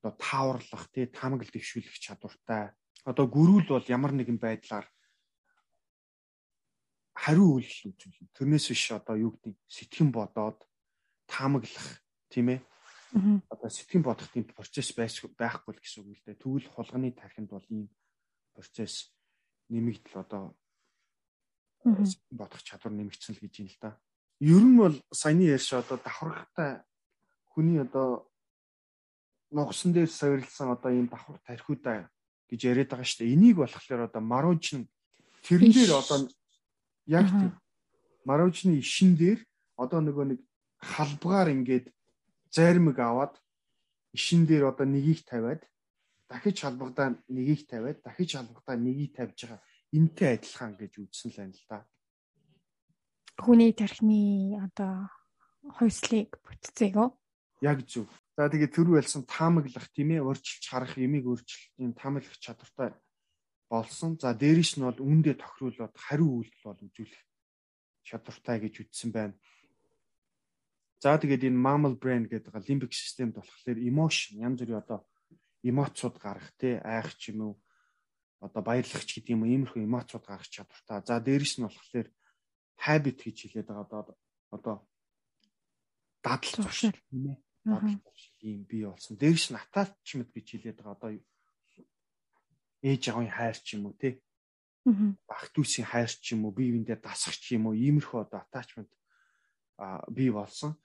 одоо 0.01 0.11
тааварлах 0.17 0.89
тий 0.89 1.05
тамгал 1.07 1.47
дэвшүүлэх 1.47 1.95
чадвартай. 2.01 2.73
Одоо 3.05 3.25
гөрүүл 3.29 3.69
бол 3.69 3.85
ямар 3.87 4.11
нэгэн 4.17 4.41
байдлаар 4.41 4.87
хариу 7.13 7.61
үйлдэл 7.61 7.93
үзүүлнэ. 7.93 8.33
Тэрнээс 8.35 8.67
биш 8.67 8.85
одоо 8.91 9.15
юу 9.15 9.31
гэдэг 9.37 9.55
сэтгэн 9.69 10.09
бодоод 10.11 10.59
таамаглах 11.29 12.03
тийм 12.27 12.57
ээ. 12.57 12.59
Одоо 13.13 13.69
сэтгэн 13.69 14.01
бодох 14.01 14.29
тийм 14.33 14.45
процесс 14.49 14.93
байхгүй 14.93 15.73
л 15.73 15.81
гэсэн 15.81 16.01
үг 16.03 16.17
л 16.17 16.25
дээ. 16.25 16.41
Тэгвэл 16.41 16.69
хулганы 16.73 17.13
тархинд 17.13 17.49
бол 17.49 17.65
ийм 17.69 17.89
процесс 18.57 19.13
нэмэгдэл 19.69 20.21
одоо 20.25 20.57
сэтгэн 21.85 22.37
бодох 22.37 22.61
чадвар 22.65 22.93
нэмэгдсэн 22.93 23.37
л 23.37 23.43
гэж 23.43 23.53
юм 23.61 23.69
л 23.69 23.77
да. 23.81 23.97
Ер 24.41 24.63
нь 24.65 24.77
бол 24.77 24.95
саяны 25.13 25.45
ярьж 25.45 25.73
одоо 25.77 26.01
давхаргатай 26.01 26.81
хүний 27.53 27.77
одоо 27.77 28.25
нугсан 29.53 29.93
дээр 29.93 30.09
савирлсан 30.09 30.73
одоо 30.73 30.89
ийм 30.89 31.07
давхар 31.07 31.37
тархиудаа 31.45 32.09
гэж 32.49 32.59
яриад 32.65 32.89
байгаа 32.89 33.05
шүү 33.05 33.29
дээ. 33.29 33.33
Энийг 33.37 33.61
болохоор 33.61 34.09
одоо 34.09 34.21
марууч 34.25 34.73
нь 34.73 34.89
тэрэн 35.45 35.69
дээр 35.69 35.93
одоо 36.01 36.25
Яг 37.05 37.27
тийм. 37.29 37.51
Маружны 38.23 38.79
ишин 38.79 39.15
дээр 39.19 39.43
одоо 39.75 39.99
нөгөө 39.99 40.25
нэг 40.31 40.39
халбгаар 40.79 41.51
ингээд 41.51 41.91
зармиг 42.55 42.97
аваад 42.99 43.33
ишин 44.13 44.45
дээр 44.45 44.63
одоо 44.71 44.85
нёгийг 44.85 45.25
тавиад 45.25 45.61
дахиж 46.29 46.61
халбагдаа 46.61 47.17
нёгийг 47.27 47.61
тавиад 47.67 47.97
дахиж 48.05 48.29
халбагдаа 48.37 48.77
нёгийг 48.77 49.11
тавьж 49.17 49.37
байгаа 49.41 49.61
энтэй 49.97 50.29
адилхан 50.37 50.71
гэж 50.77 50.93
үзсэн 51.01 51.29
л 51.33 51.37
байна 51.37 51.57
л 51.57 51.65
да. 51.69 51.79
Хүний 53.41 53.73
тархины 53.73 54.21
одоо 54.61 55.09
хойслыг 55.77 56.37
бүтцээг 56.45 56.95
үү? 57.01 57.09
Яг 57.61 57.79
зөв. 57.89 58.09
За 58.37 58.49
тэгээ 58.49 58.69
төр 58.73 58.97
байлсан 58.97 59.25
таамаглах 59.29 59.87
тийм 59.93 60.17
ээ 60.17 60.25
урьдчилж 60.25 60.65
харах 60.69 60.97
ямиг 60.97 61.25
өөрчлөлтийн 61.29 61.93
таамаглах 61.93 62.37
чадвартай 62.41 62.93
болсон. 63.69 64.17
За 64.21 64.33
дээрэс 64.33 64.77
нь 64.77 64.85
бол 64.85 64.99
үүндээ 65.01 65.37
тохируулаад 65.37 65.93
хариу 65.93 66.41
үйлдэл 66.41 66.65
бол 66.65 66.81
үзүүлэх 66.81 67.21
чадвартай 68.05 68.57
гэж 68.61 68.73
үзсэн 68.85 69.09
байна. 69.13 69.33
За 71.03 71.19
тэгээд 71.19 71.51
энэ 71.51 71.59
mammal 71.59 71.99
brain 71.99 72.31
гэдэг 72.31 72.55
лимбик 72.63 72.95
системд 72.95 73.35
болохоор 73.35 73.75
emotion 73.75 74.39
янз 74.39 74.63
бүрийн 74.63 74.79
одоо 74.79 75.03
эмоцууд 75.59 76.15
гарах 76.15 76.47
те 76.55 76.79
айх 76.79 77.19
ч 77.19 77.35
юм 77.35 77.43
уу 77.43 77.53
одоо 78.39 78.63
баярлах 78.63 79.03
ч 79.03 79.19
гэдэг 79.19 79.35
юм 79.35 79.43
уу 79.43 79.51
иймэрхүү 79.51 79.83
эмоцууд 79.83 80.23
гарах 80.23 80.47
чадвартай. 80.47 81.03
За 81.03 81.19
дээрэс 81.19 81.59
нь 81.59 81.67
болохоор 81.67 82.07
habit 82.87 83.19
гэж 83.19 83.35
хэлээд 83.35 83.67
байгаа 83.67 83.83
одоо 83.83 84.15
одоо 84.55 84.75
дадал 86.23 86.55
туршил 86.55 86.95
тийм 86.95 87.35
ээ. 87.35 87.37
Дадал 87.67 87.99
туршил 87.99 88.35
ийм 88.39 88.63
бий 88.63 88.87
болсон. 88.87 89.19
Дээрэс 89.19 89.51
нь 89.51 89.59
attachment 89.59 90.31
гэж 90.31 90.47
хэлээд 90.55 90.77
байгаа 90.79 90.95
одоо 90.95 91.11
ээж 92.79 93.03
аавын 93.11 93.27
хайр 93.27 93.59
ч 93.59 93.75
юм 93.75 93.91
уу 93.91 93.95
те. 93.99 94.23
Бах 95.27 95.51
дүүсийн 95.51 95.83
хайр 95.83 96.07
ч 96.07 96.31
юм 96.31 96.47
уу 96.47 96.55
бие 96.55 96.71
биендээ 96.71 97.03
дасах 97.03 97.35
ч 97.35 97.59
юм 97.59 97.67
уу 97.67 97.75
иймэрхүү 97.75 98.23
одоо 98.23 98.39
attachment 98.39 98.87
а 99.75 99.99
бий 100.07 100.31
болсон 100.31 100.79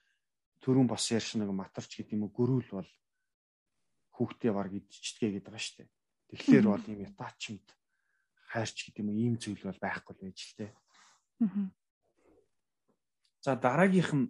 түрүүн 0.62 0.88
бас 0.90 1.04
ярьсан 1.10 1.42
нэг 1.42 1.50
матарч 1.54 1.90
гэдэг 1.96 2.14
юм 2.16 2.26
уу 2.26 2.32
гөрүүл 2.34 2.70
бол 2.74 2.90
хүүхдээ 4.18 4.52
баг 4.52 4.72
идчихгээ 4.74 5.30
гэдэг 5.38 5.46
байгаа 5.46 5.62
шүү 5.62 5.76
дээ. 5.78 5.90
Тэгэхээр 6.28 6.66
бол 6.66 6.84
ийм 6.90 7.02
attachment 7.06 7.68
хайрч 8.50 8.76
гэдэг 8.90 9.02
юм 9.04 9.10
уу 9.14 9.20
ийм 9.22 9.34
зүйл 9.38 9.62
бол 9.62 9.78
байхгүй 9.78 10.14
л 10.14 10.22
байж 10.26 10.38
л 10.42 10.56
дээ. 10.58 10.72
За 13.44 13.54
дараагийнх 13.54 14.12
нь 14.18 14.26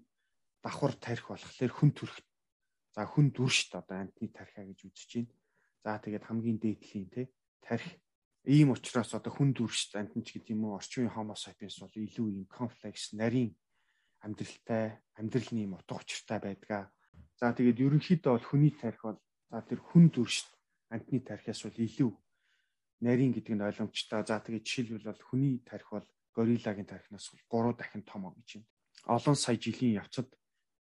давхар 0.60 0.92
тарих 1.00 1.24
болохоор 1.32 1.72
хүн 1.72 1.90
төрх. 1.96 2.16
За 2.92 3.08
хүн 3.08 3.32
дүршт 3.32 3.72
одоо 3.72 4.04
антны 4.04 4.28
тархиа 4.28 4.68
гэж 4.68 4.78
үзэж 4.84 5.10
байна. 5.16 5.32
За 5.82 5.96
тэгээд 6.02 6.28
хамгийн 6.28 6.58
дээдлийн 6.60 7.08
те 7.08 7.22
тарих 7.64 7.88
ийм 8.44 8.76
учраас 8.76 9.14
одоо 9.16 9.32
хүн 9.32 9.56
дүршт 9.56 9.96
антнч 9.96 10.36
гэдэг 10.36 10.52
юм 10.52 10.68
уу 10.68 10.76
орчин 10.76 11.08
үеийн 11.08 11.16
homo 11.16 11.34
sapiens 11.38 11.80
бол 11.80 11.92
илүү 11.94 12.28
ийм 12.28 12.44
комплекс 12.48 13.16
нарийн 13.16 13.56
амьдралтай, 14.24 14.98
амьдралны 15.18 15.60
юм 15.66 15.74
утга 15.78 16.02
учиртай 16.02 16.38
байдгаа. 16.42 16.90
За 17.38 17.54
тэгээд 17.54 17.78
ерөнхийдөө 17.86 18.32
бол 18.34 18.46
хүний 18.50 18.72
тарих 18.74 19.02
бол 19.02 19.18
за 19.50 19.62
тэр 19.62 19.78
хүн 19.78 20.10
дүршт 20.10 20.48
амтны 20.90 21.22
тарихаас 21.22 21.62
бол 21.62 21.78
илүү 21.78 22.10
нарийн 23.06 23.32
гэдэг 23.32 23.54
нь 23.54 23.62
ойлгомжтой. 23.62 24.26
За 24.26 24.42
тэгээд 24.42 24.66
жишээлбэл 24.66 25.10
бол 25.10 25.22
хүний 25.22 25.54
тарих 25.62 25.88
бол 25.94 26.06
горилагийн 26.34 26.88
тарихнаас 26.90 27.30
бол 27.30 27.70
3 27.70 27.78
дахин 27.78 28.02
том 28.02 28.22
гэж 28.34 28.48
байна. 28.58 28.66
Олон 29.06 29.36
сая 29.38 29.56
жилийн 29.56 30.02
явцад 30.02 30.28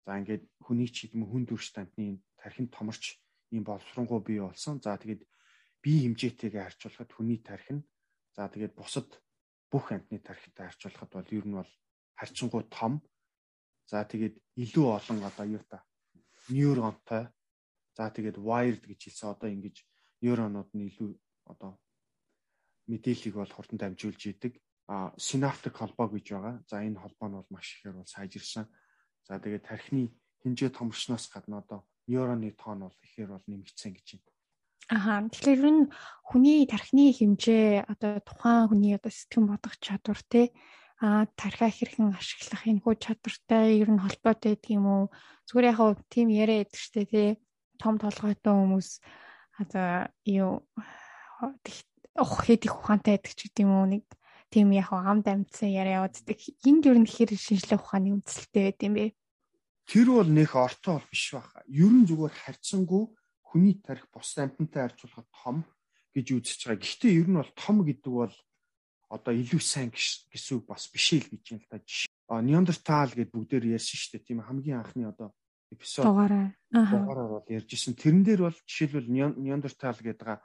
за 0.05 0.17
ингээд 0.17 0.43
хүний 0.65 0.89
ч 0.89 1.05
гэдэм 1.05 1.23
хүн 1.29 1.45
дүршт 1.45 1.77
амтны 1.77 2.21
тархин 2.41 2.67
томорч 2.73 3.21
ийм 3.53 3.63
боловсронгуй 3.63 4.21
бий 4.25 4.39
болсон. 4.41 4.81
За 4.81 4.97
тэгээд 4.97 5.21
бие 5.85 6.09
хэмжээтэйгээ 6.09 6.63
харьцуулахад 6.65 7.11
хүний 7.13 7.39
тарих 7.45 7.69
нь 7.69 7.85
за 8.33 8.49
тэгээд 8.49 8.73
бусад 8.73 9.09
бүх 9.69 9.93
амтны 9.93 10.17
тарихтай 10.17 10.65
харьцуулахад 10.65 11.11
бол 11.13 11.29
ер 11.29 11.45
нь 11.45 11.57
бол 11.61 11.71
харьцангуй 12.17 12.63
том 12.73 12.93
За 13.89 14.05
тэгээд 14.05 14.37
илүү 14.53 14.85
олон 14.85 15.25
одоо 15.25 15.45
юу 15.49 15.63
та 15.65 15.81
нейронтой. 16.53 17.33
За 17.97 18.13
тэгээд 18.13 18.37
wired 18.37 18.85
гэж 18.85 18.99
хэлсэн 19.09 19.33
одоо 19.33 19.49
ингэж 19.49 19.81
нейронууд 20.21 20.69
нь 20.77 20.85
илүү 20.93 21.09
одоо 21.49 21.81
мэдээллийг 22.85 23.33
бол 23.33 23.49
хурдан 23.49 23.81
дамжуулж 23.81 24.21
идэг. 24.29 24.61
А 24.85 25.09
синаптик 25.17 25.81
холбоо 25.81 26.05
гэж 26.13 26.25
байгаа. 26.37 26.55
За 26.69 26.85
энэ 26.85 27.01
холбоо 27.01 27.27
нь 27.33 27.37
бол 27.41 27.49
маш 27.49 27.81
ихээр 27.81 27.97
бол 27.97 28.05
сайжирсан. 28.05 28.69
За 29.25 29.41
тэгээд 29.41 29.65
тархины 29.65 30.13
хэмжээ 30.45 30.69
томрсноос 30.69 31.25
гадна 31.33 31.65
одоо 31.65 31.89
нейроны 32.05 32.53
тоон 32.53 32.85
бол 32.85 32.97
ихээр 33.01 33.33
бол 33.33 33.45
нэмэгдсэн 33.49 33.93
гэж 33.97 34.07
байна. 34.21 34.29
Аха. 34.89 35.13
Тэгэхээр 35.29 35.61
энэ 35.65 35.83
хүний 36.29 36.65
тархины 36.65 37.13
хэмжээ 37.13 37.89
одоо 37.89 38.21
тухайн 38.25 38.69
хүний 38.69 38.93
одоо 38.97 39.13
сэтгэн 39.13 39.45
бодох 39.49 39.77
чадвар 39.77 40.21
те 40.29 40.53
а 40.99 41.25
тархиа 41.39 41.71
хэрхэн 41.71 42.11
ашиглах 42.11 42.63
энэ 42.67 42.83
хүү 42.83 42.95
чадвартай 42.99 43.79
ер 43.79 43.87
нь 43.87 44.03
холбоотой 44.03 44.59
гэдэг 44.59 44.71
юм 44.75 44.85
уу? 44.87 45.03
Зүгээр 45.47 45.69
яг 45.71 45.77
хөө 45.79 45.91
тийм 46.11 46.27
яриа 46.27 46.67
байдаг 46.67 46.79
штэ 46.83 47.07
тий. 47.07 47.29
Том 47.79 47.95
толгойтой 47.95 48.51
хүмүүс 48.51 48.89
одоо 49.63 50.11
юу 50.27 50.67
ох 52.19 52.33
хэд 52.43 52.67
их 52.67 52.75
ухаантай 52.75 53.15
байдаг 53.15 53.31
ч 53.31 53.47
гэдэг 53.47 53.63
юм 53.63 53.71
уу 53.79 53.87
нэг 53.87 54.03
тийм 54.51 54.75
яг 54.75 54.91
амд 54.91 55.27
амьдсан 55.31 55.71
яриа 55.71 56.03
явагддаг. 56.03 56.39
Энд 56.67 56.83
ер 56.83 56.97
нь 56.99 57.07
хэр 57.07 57.31
шинжлэх 57.31 57.79
ухааны 57.79 58.19
үндэслэлтэй 58.19 58.63
байд 58.67 58.79
юм 58.83 58.93
бэ? 58.99 59.05
Тэр 59.87 60.07
бол 60.11 60.29
нөх 60.29 60.51
ортой 60.51 60.99
бол 60.99 61.07
биш 61.07 61.25
баха. 61.31 61.63
Ер 61.71 61.91
нь 61.95 62.07
зүгээр 62.09 62.33
харьцангуй 62.33 63.03
хүний 63.47 63.79
тарих 63.79 64.05
бус 64.11 64.35
амьтантай 64.35 64.83
харьцуулахад 64.83 65.29
том 65.31 65.57
гэж 66.11 66.27
үзэж 66.35 66.59
байгаа. 66.67 66.81
Гэхдээ 66.83 67.11
ер 67.23 67.27
нь 67.29 67.39
бол 67.39 67.51
том 67.55 67.75
гэдэг 67.87 68.11
бол 68.11 68.35
одоо 69.09 69.33
илүү 69.33 69.61
сайн 69.61 69.89
гэсэн 69.89 70.61
үг 70.61 70.65
бас 70.69 70.85
биш 70.93 71.17
л 71.17 71.25
гэж 71.25 71.57
юм 71.57 71.59
л 71.59 71.69
та. 71.69 71.81
А 72.29 72.45
Неандертал 72.45 73.09
гэд 73.09 73.33
бүгдээр 73.33 73.73
ярьсан 73.73 73.97
шүү 73.97 74.11
дээ. 74.21 74.27
Тийм 74.29 74.39
хамгийн 74.45 74.85
анхны 74.85 75.09
одоо 75.09 75.33
эпизод 75.73 76.05
дугаараа 76.05 76.53
дугаараар 76.69 77.29
бол 77.41 77.47
ярьжсэн. 77.49 77.97
Тэрэн 77.97 78.21
дээр 78.21 78.41
бол 78.45 78.57
жишээлбэл 78.69 79.09
Неандертал 79.09 79.97
гэдэг 79.97 80.37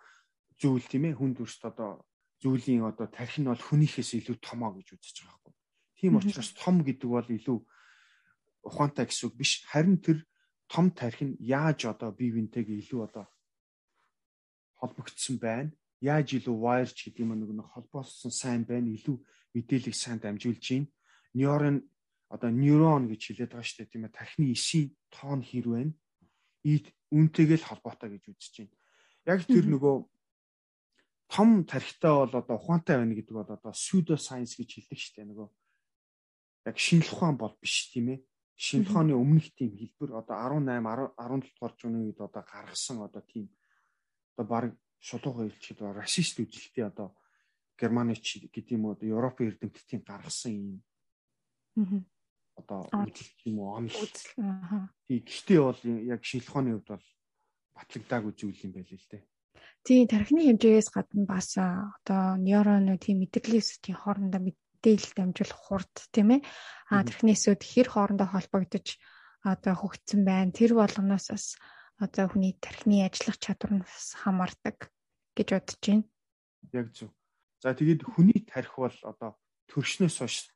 зүйл 0.57 0.85
тийм 0.89 1.05
ээ 1.13 1.19
хүн 1.21 1.37
дүрст 1.37 1.61
одоо 1.69 2.09
зүйлийн 2.41 2.89
одоо 2.89 3.07
тарих 3.13 3.37
нь 3.37 3.49
бол 3.53 3.61
хүнийхээс 3.61 4.17
илүү 4.25 4.37
томоо 4.41 4.73
гэж 4.81 4.97
үзэж 4.97 5.17
байгаа 5.29 5.41
байхгүй. 5.45 5.55
Тийм 6.01 6.13
учраас 6.17 6.51
том 6.57 6.77
гэдэг 6.81 7.09
бол 7.09 7.29
илүү 7.29 7.59
ухаантай 8.65 9.05
гэсэн 9.09 9.29
үг 9.29 9.35
биш. 9.37 9.61
Харин 9.69 10.01
тэр 10.01 10.25
том 10.73 10.89
тарих 10.89 11.21
нь 11.21 11.37
яаж 11.41 11.85
одоо 11.85 12.17
бие 12.17 12.33
биентэйгээ 12.33 12.81
илүү 12.81 13.01
одоо 13.13 13.29
холбогдсон 14.81 15.37
байна 15.37 15.73
яаж 16.05 16.29
илүү 16.37 16.57
wire 16.61 16.93
ч 16.93 17.09
гэдэг 17.09 17.25
юм 17.25 17.33
нэг 17.33 17.65
холбоосон 17.73 18.33
сайн 18.33 18.63
байна 18.69 18.93
илүү 18.93 19.17
мэдээллийг 19.57 19.97
сайн 19.97 20.21
дамжуулж 20.21 20.61
байна 20.61 20.89
нейрон 21.33 21.77
одоо 22.29 22.51
нейрон 22.53 23.09
гэж 23.09 23.21
хэлээд 23.33 23.53
байгаа 23.57 23.65
шүү 23.65 23.79
дээ. 23.81 23.93
Тийм 23.93 24.05
ээ 24.05 24.17
тархины 24.17 24.47
эсийн 24.53 24.87
тоон 25.09 25.41
хэр 25.41 25.67
байна? 25.73 25.93
Ийд 26.67 26.87
үүнтэйгээ 27.15 27.59
л 27.63 27.69
холбоотой 27.69 28.09
гэж 28.13 28.25
үзэж 28.29 28.55
байна 28.61 28.75
яг 29.25 29.45
тэр 29.49 29.65
нөгөө 29.65 29.97
том 31.33 31.65
тархитай 31.65 32.13
бол 32.13 32.33
одоо 32.37 32.57
ухаантай 32.61 33.01
байна 33.01 33.17
гэдэг 33.17 33.35
бол 33.35 33.49
одоо 33.49 33.73
pseudo 33.73 34.21
science 34.21 34.55
гэж 34.61 34.85
хэлдэг 34.85 34.99
шүү 35.01 35.15
дээ. 35.17 35.29
Нөгөө 35.33 35.49
яг 36.69 36.77
шинжлэх 36.77 37.17
ухаан 37.17 37.37
бол 37.41 37.57
биш 37.57 37.89
тийм 37.89 38.13
ээ. 38.13 38.19
Шинжлэх 38.55 38.93
ухааны 38.93 39.17
өмнөх 39.17 39.49
тийм 39.57 39.73
хэлбэр 39.73 40.21
одоо 40.21 40.37
18 40.37 41.17
17 41.17 41.57
дугаар 41.57 41.75
зууны 41.81 41.99
үед 42.05 42.21
одоо 42.21 42.43
гаргасан 42.45 43.01
одоо 43.01 43.23
тийм 43.25 43.49
одоо 44.37 44.45
баг 44.45 44.65
шулуухан 45.05 45.53
хэлчихэд 45.53 45.81
расист 46.01 46.41
үзэлтийн 46.41 46.89
одоо 46.89 47.09
германыч 47.77 48.25
гэдэг 48.49 48.73
юм 48.73 48.89
уу 48.89 48.97
Европын 48.97 49.53
эрдэмтдийн 49.53 50.03
гаргасан 50.09 50.53
юм. 50.57 50.79
Одоо 52.57 52.89
үзэлт 52.89 53.39
юм 53.45 53.57
уу 53.61 53.71
онл. 53.77 53.93
Тий 55.05 55.19
гэхдээ 55.21 55.61
бол 55.61 55.81
яг 55.85 56.23
шилхооны 56.25 56.71
хувьд 56.73 56.89
бол 56.97 57.07
батлагдаагүй 57.77 58.33
зүйл 58.33 58.65
юм 58.65 58.73
байл 58.73 58.89
л 58.89 59.11
дээ. 59.13 59.23
Тий 59.85 60.01
тархины 60.09 60.43
хэмжээс 60.49 60.89
гадна 60.95 61.29
бас 61.29 61.53
одоо 61.61 62.41
нейроны 62.41 62.97
тийм 62.97 63.21
мэдрэлийн 63.21 63.99
хоорондоо 64.01 64.41
мэдээлэл 64.41 65.13
дамжуулах 65.13 65.61
хурд 65.61 65.95
тийм 66.15 66.41
ээ. 66.41 66.41
А 66.89 67.05
тархины 67.05 67.37
сүд 67.37 67.61
хэр 67.61 67.89
хоорондоо 67.93 68.29
холбогдож 68.31 68.97
одоо 69.45 69.75
хөгжсөн 69.77 70.25
байна? 70.25 70.57
Тэр 70.57 70.73
болгоноос 70.79 71.29
бас 71.29 71.47
одоо 72.01 72.31
хүний 72.31 72.57
тархины 72.57 73.05
ажиллах 73.05 73.39
чадвараас 73.43 74.17
хамаардаг 74.23 74.94
гэж 75.37 75.49
бодож 75.53 75.79
байна. 75.83 76.05
Яг 76.73 76.89
зөв. 76.95 77.11
За 77.61 77.75
тэгээд 77.75 78.03
хүний 78.07 78.41
тарих 78.47 78.75
бол 78.79 78.97
одоо 79.03 79.37
төршнөөс 79.69 80.17
хойш 80.21 80.55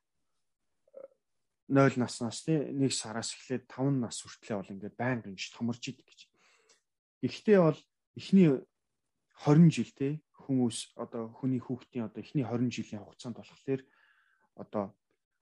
0 1.69 2.01
наснаас 2.01 2.41
тий 2.45 2.57
1 2.57 2.89
сараас 2.89 3.37
эхлээд 3.37 3.69
5 3.69 4.01
нас 4.01 4.25
хүртлэе 4.25 4.57
бол 4.57 4.73
ингээд 4.73 4.95
байнга 4.97 5.29
ингэж 5.29 5.53
томорж 5.53 5.83
идэг 5.85 6.05
гэж. 6.05 6.19
Гэхдээ 7.21 7.59
бол 7.61 7.79
эхний 8.17 8.49
20 9.45 9.69
жил 9.69 9.91
тий 9.93 10.13
хүмүүс 10.33 10.97
одоо 10.97 11.29
хүний 11.29 11.61
хүүхдийн 11.61 12.09
одоо 12.09 12.25
эхний 12.25 12.41
20 12.41 12.73
жилийн 12.73 13.05
хугацаанд 13.05 13.37
болохоор 13.37 13.81
одоо 14.57 14.85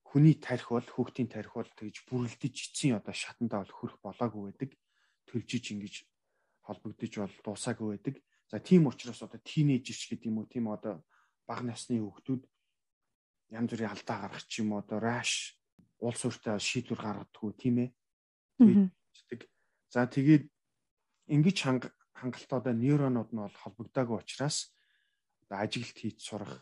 хүний 0.04 0.36
тарих 0.36 0.68
бол 0.68 0.84
хүүхдийн 0.84 1.32
тарих 1.32 1.56
бол 1.56 1.72
тэгж 1.80 2.04
бүрлдэж 2.12 2.56
эцсийн 2.76 3.00
одоо 3.00 3.16
шатандаа 3.16 3.64
бол 3.64 3.76
хөрөх 3.76 4.00
болоогүй 4.04 4.52
байдаг. 4.52 4.76
Төлжиж 5.32 5.72
ингэж 5.72 6.04
холбогдож 6.68 7.14
бол 7.24 7.36
дуусаагүй 7.44 7.88
байдаг. 7.96 8.16
За 8.48 8.60
тийм 8.60 8.88
учраас 8.88 9.22
одоо 9.22 9.40
тийнейжерч 9.44 10.08
гэдэг 10.08 10.28
юм 10.32 10.40
уу? 10.40 10.48
Тийм 10.48 10.72
одоо 10.72 11.04
бага 11.44 11.68
насны 11.68 12.00
хүүхдүүд 12.00 12.44
янз 13.52 13.70
бүрийн 13.72 13.92
алдаа 13.92 14.18
гаргах 14.24 14.48
ч 14.48 14.64
юм 14.64 14.72
уу? 14.72 14.80
Одоо 14.80 15.00
rash 15.04 15.60
уул 16.00 16.16
суурьтай 16.16 16.56
шийдвэр 16.56 17.02
гаргадаггүй 17.02 17.54
тийм 17.60 17.76
ээ. 17.84 17.90
За 19.92 20.08
тэгээд 20.08 20.48
ингэж 21.28 21.58
хангалттай 22.16 22.58
одоо 22.60 22.74
нейронууд 22.74 23.32
нь 23.36 23.42
бол 23.44 23.58
холбогдоогүй 23.64 24.18
учраас 24.24 24.72
одоо 25.44 25.58
ажиглалт 25.64 25.98
хийж 26.00 26.18
сурах 26.24 26.54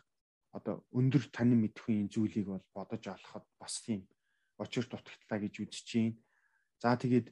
одоо 0.55 0.85
өндөр 0.95 1.29
танин 1.35 1.61
мэдхийн 1.61 2.09
зүйлийг 2.09 2.47
бол 2.47 2.65
бодож 2.73 3.03
олоход 3.11 3.45
бас 3.59 3.81
тийм 3.83 4.07
очир 4.57 4.87
дутагдлаа 4.87 5.39
гэж 5.41 5.53
үзэж 5.67 5.87
байна. 5.93 6.17
За 6.79 6.95
тэгээд 6.95 7.27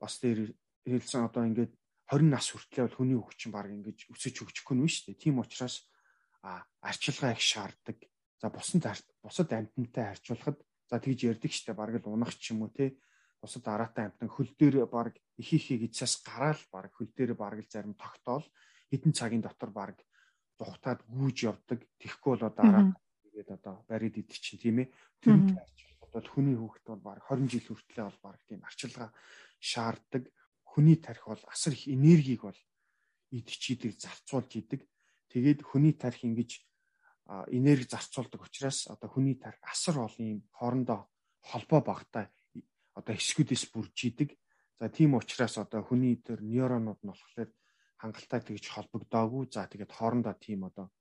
бас 0.00 0.18
тэр 0.20 0.52
хэлсэн 0.84 1.24
одоо 1.24 1.48
ингээд 1.48 1.72
20 2.08 2.32
нас 2.32 2.48
хүртлэе 2.48 2.88
бол 2.88 2.98
хүний 2.98 3.18
хөгжин 3.20 3.52
баг 3.52 3.68
ингэж 3.68 4.08
өсөж 4.08 4.34
хөгжихгүй 4.40 4.74
нь 4.76 4.88
шүү 4.88 5.12
дээ. 5.12 5.22
Тийм 5.22 5.44
учраас 5.44 5.84
а 6.42 6.64
арчилгаа 6.80 7.36
их 7.36 7.42
шаарддаг. 7.44 7.98
За 8.40 8.48
бусад 8.48 8.84
бусад 9.20 9.52
амьтантай 9.52 10.04
харьцуулахад 10.16 10.58
за 10.88 10.96
тэгж 10.96 11.20
ярддаг 11.28 11.52
дээ. 11.52 11.76
Бараг 11.76 11.96
л 12.00 12.08
унах 12.08 12.32
ч 12.38 12.56
юм 12.56 12.64
уу 12.64 12.72
те 12.72 12.96
бусад 13.42 13.68
араатай 13.68 14.08
амтан 14.08 14.28
хөл 14.32 14.50
дээр 14.56 14.86
баг 14.86 15.14
их 15.36 15.52
их 15.52 15.68
гизээс 15.68 16.24
гараал 16.24 16.62
баг 16.72 16.90
хөл 16.96 17.12
дээр 17.12 17.34
баг 17.36 17.60
л 17.60 17.68
зарим 17.68 17.94
тогтоол 17.94 18.46
хэдэн 18.90 19.12
цагийн 19.12 19.44
дотор 19.44 19.70
баг 19.70 20.00
зүхтаад 20.58 21.04
гүүж 21.06 21.36
явдаг. 21.44 21.84
Тэхгүй 22.00 22.34
бол 22.34 22.48
одоо 22.50 22.64
араа 22.66 22.84
тэгээд 23.22 23.50
одоо 23.52 23.84
барид 23.86 24.18
идэх 24.18 24.38
чинь 24.40 24.58
тийм 24.58 24.76
ээ. 24.82 24.88
Тэр 25.22 25.36
бол 26.08 26.28
хүний 26.34 26.56
хүүхэд 26.56 26.86
бол 26.88 27.04
баг 27.04 27.18
20 27.30 27.52
жил 27.52 27.66
хүртлэе 27.68 28.04
бол 28.08 28.20
баг 28.24 28.36
тийм 28.48 28.64
арчилгаа 28.64 29.12
шаарддаг. 29.60 30.24
Хүний 30.78 30.94
тарих 31.02 31.26
бол 31.26 31.42
асар 31.50 31.74
их 31.74 31.90
энергийг 31.90 32.46
бол 32.46 32.54
идчихийдэг, 33.34 33.98
зарцуулж 33.98 34.62
идэг. 34.62 34.86
Тэгээд 35.26 35.66
хүний 35.66 35.90
тарих 35.98 36.22
ингэж 36.22 36.62
энерги 37.50 37.90
зарцуулдаг 37.90 38.46
учраас 38.46 38.86
одоо 38.86 39.10
хүний 39.10 39.34
тарих 39.34 39.58
асар 39.66 39.98
олон 40.06 40.22
юм 40.38 40.40
хоорондоо 40.54 41.10
холбоо 41.42 41.82
багтай 41.82 42.30
одоо 42.94 43.10
хэсгүүдээс 43.10 43.74
бүрж 43.74 43.98
идэг. 44.06 44.38
За 44.78 44.86
тийм 44.86 45.18
учраас 45.18 45.58
одоо 45.58 45.82
хүний 45.82 46.14
төр 46.22 46.46
нейронууд 46.46 47.02
нь 47.02 47.10
болохоор 47.10 47.50
хангалттай 47.98 48.40
тэгж 48.46 48.70
холбогдоогүй. 48.70 49.50
За 49.50 49.66
тэгээд 49.66 49.90
хоорондоо 49.90 50.38
тийм 50.38 50.70
одоо 50.70 50.94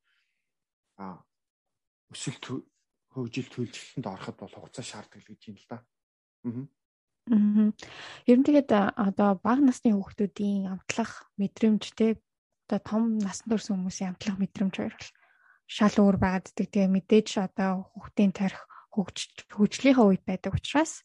а 0.98 1.22
өсөлт 2.10 2.66
хөгжил 3.14 3.48
төлөвлөлтөнд 3.54 4.10
ороход 4.10 4.38
бол 4.42 4.56
хугацаа 4.58 4.82
шаарддаг 4.82 5.22
гэж 5.22 5.42
юм 5.54 5.62
л 5.62 5.68
да. 5.70 5.86
Аа. 6.50 6.66
Ер 7.28 8.38
нь 8.40 8.46
тэгээд 8.48 8.72
одоо 8.72 9.36
бага 9.44 9.62
насны 9.62 9.92
хүүхдүүдийн 9.92 10.72
амтлах 10.72 11.28
мэдрэмж 11.36 11.84
те 12.00 12.16
одоо 12.68 12.80
том 12.80 13.04
насанд 13.20 13.52
хүрсэн 13.52 13.76
хүмүүсийн 13.76 14.16
амтлах 14.16 14.40
мэдрэмж 14.40 14.74
хоёр 14.80 14.96
бол 14.96 15.12
шал 15.68 15.96
өөр 16.00 16.18
байгаад. 16.24 16.56
Тэгээ 16.56 16.88
мэдээж 16.88 17.30
одоо 17.44 17.92
хүүхдийн 17.92 18.32
тарих 18.32 18.64
хөгжлийнхөө 18.96 20.06
үед 20.08 20.24
байдаг 20.24 20.56
учраас 20.56 21.04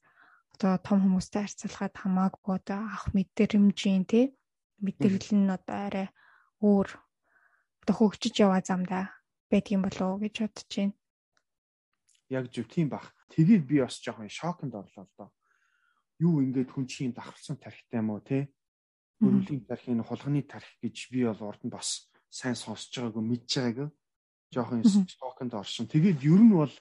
одоо 0.54 0.78
том 0.78 0.98
хүмүүстэй 1.02 1.42
харьцуулахад 1.42 1.94
хамаагүй 1.98 2.54
одоо 2.54 2.80
авах 2.86 3.06
мэдрэмжийн 3.16 4.04
тий 4.06 4.24
мэдрэл 4.78 5.30
нь 5.34 5.50
одоо 5.50 5.78
арай 5.90 6.08
өөр 6.62 6.88
одоо 7.82 7.94
хөгжиж 7.98 8.34
яваа 8.38 8.62
замдаа 8.62 9.10
байдгийн 9.50 9.82
болов 9.82 10.22
гэж 10.22 10.34
бодож 10.46 10.70
байна. 10.70 10.94
Яг 12.30 12.46
зөв 12.54 12.66
тийм 12.70 12.88
бах. 12.94 13.10
Тэгээд 13.34 13.62
би 13.66 13.76
бас 13.82 13.98
жоохон 13.98 14.30
шоконд 14.30 14.72
орлоо 14.78 15.04
л 15.04 15.14
доо. 15.18 15.28
Юу 16.22 16.38
ингээд 16.46 16.70
хүн 16.70 16.86
чинь 16.86 17.10
давхарсан 17.10 17.58
тархитай 17.58 17.98
юм 17.98 18.14
уу 18.14 18.22
те? 18.22 18.46
Өрөвлийн 19.18 19.66
тархины 19.66 20.06
хулганы 20.06 20.46
тархи 20.46 20.78
гэж 20.86 20.96
би 21.10 21.26
бол 21.26 21.42
урд 21.50 21.62
нь 21.66 21.74
бас 21.74 22.06
сайн 22.30 22.54
сонсож 22.54 22.94
байгаагүй 22.94 23.24
мэдж 23.26 23.50
байгаагүй. 23.58 23.88
Жоохон 24.54 24.82
шоконд 24.86 25.54
орсон. 25.58 25.90
Тэгээд 25.90 26.22
ер 26.22 26.42
нь 26.46 26.54
бол 26.54 26.74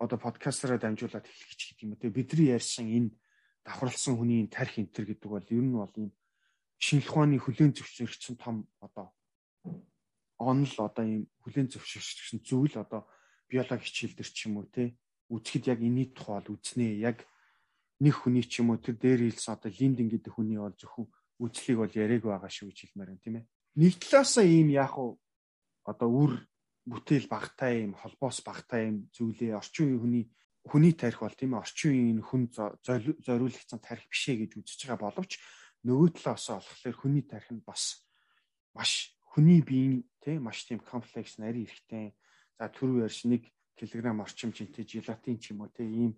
одоо 0.00 0.18
подкастаараа 0.18 0.80
дамжуулаад 0.80 1.26
хэлэх 1.28 1.54
ч 1.54 1.60
гэдэг 1.70 1.84
юм 1.84 1.94
те 2.00 2.08
бидний 2.10 2.50
ярьсан 2.50 2.88
энэ 2.88 3.14
давхарлсан 3.62 4.18
хүний 4.18 4.48
тарих 4.50 4.78
энтер 4.80 5.06
гэдэг 5.06 5.30
бол 5.30 5.46
ер 5.46 5.62
нь 5.62 5.76
бол 5.78 5.94
юм 5.94 6.10
шинжлэх 6.82 7.14
ухааны 7.14 7.38
хүлэн 7.38 7.70
зөвшөөрөгчсөн 7.78 8.36
том 8.42 8.66
одоо 8.82 9.14
онл 10.42 10.74
одоо 10.82 11.04
юм 11.06 11.22
хүлэн 11.46 11.70
зөвшөөрөгчсөн 11.70 12.42
зүйл 12.42 12.74
одоо 12.82 13.06
биологи 13.46 13.86
хичээл 13.86 14.18
төр 14.18 14.30
ч 14.34 14.38
юм 14.50 14.58
уу 14.58 14.66
те 14.66 14.98
үзэхэд 15.30 15.70
яг 15.70 15.78
энэний 15.78 16.10
тухай 16.10 16.42
бол 16.42 16.58
үзнэ 16.58 16.98
яг 16.98 17.22
нэг 18.02 18.14
хүний 18.18 18.42
ч 18.42 18.60
юм 18.60 18.74
уу 18.74 18.82
тэр 18.82 18.98
дээр 18.98 19.30
хэлсэн 19.30 19.54
одоо 19.54 19.70
линдинг 19.70 20.10
гэдэг 20.18 20.32
хүний 20.34 20.58
бол 20.58 20.74
зөвхөн 20.74 21.06
үзлийг 21.38 21.78
бол 21.78 21.94
яриаг 21.94 22.22
байгаа 22.26 22.50
шүү 22.50 22.74
гэж 22.74 22.78
хэлмээр 22.90 23.12
юм 23.14 23.20
тийм 23.22 23.36
ээ. 23.38 23.46
Нэг 23.78 23.92
талаасаа 24.02 24.44
ийм 24.44 24.68
яг 24.74 24.94
одоо 25.86 26.08
үр 26.10 26.32
бүтээл 26.86 27.30
багтай 27.30 27.86
юм 27.86 27.94
холбоос 27.94 28.42
багтай 28.42 28.90
юм 28.90 28.96
зүйлээ 29.14 29.54
орчин 29.54 29.94
үеийн 29.94 30.02
хүний 30.02 30.24
хүний 30.66 30.94
тарих 30.98 31.22
бол 31.22 31.34
тийм 31.34 31.54
ээ 31.54 31.62
орчин 31.62 31.90
үеийн 31.94 32.20
хүн 32.26 32.42
зориулагдсан 33.22 33.78
тарих 33.78 34.06
бишээ 34.10 34.46
гэж 34.46 34.50
үзэж 34.58 34.80
байгаа 34.90 35.10
боловч 35.10 35.38
нөгөө 35.86 36.08
талаас 36.18 36.46
болохоор 36.50 36.96
хүний 36.98 37.24
тарих 37.26 37.50
нь 37.54 37.62
бас 37.62 38.02
маш 38.74 39.14
хүний 39.30 39.62
биеийн 39.62 40.02
тийм 40.22 40.46
маш 40.46 40.66
тийм 40.66 40.82
комплекс 40.82 41.38
нарийн 41.38 41.66
эрэхтэй 41.66 42.14
за 42.58 42.66
түрүү 42.70 43.06
ярьж 43.06 43.26
нэг 43.26 43.42
килограмм 43.78 44.22
орчим 44.22 44.50
жинтэй 44.54 44.86
желатин 44.86 45.38
ч 45.38 45.50
юм 45.54 45.66
уу 45.66 45.70
тийм 45.74 45.90
ийм 45.94 46.12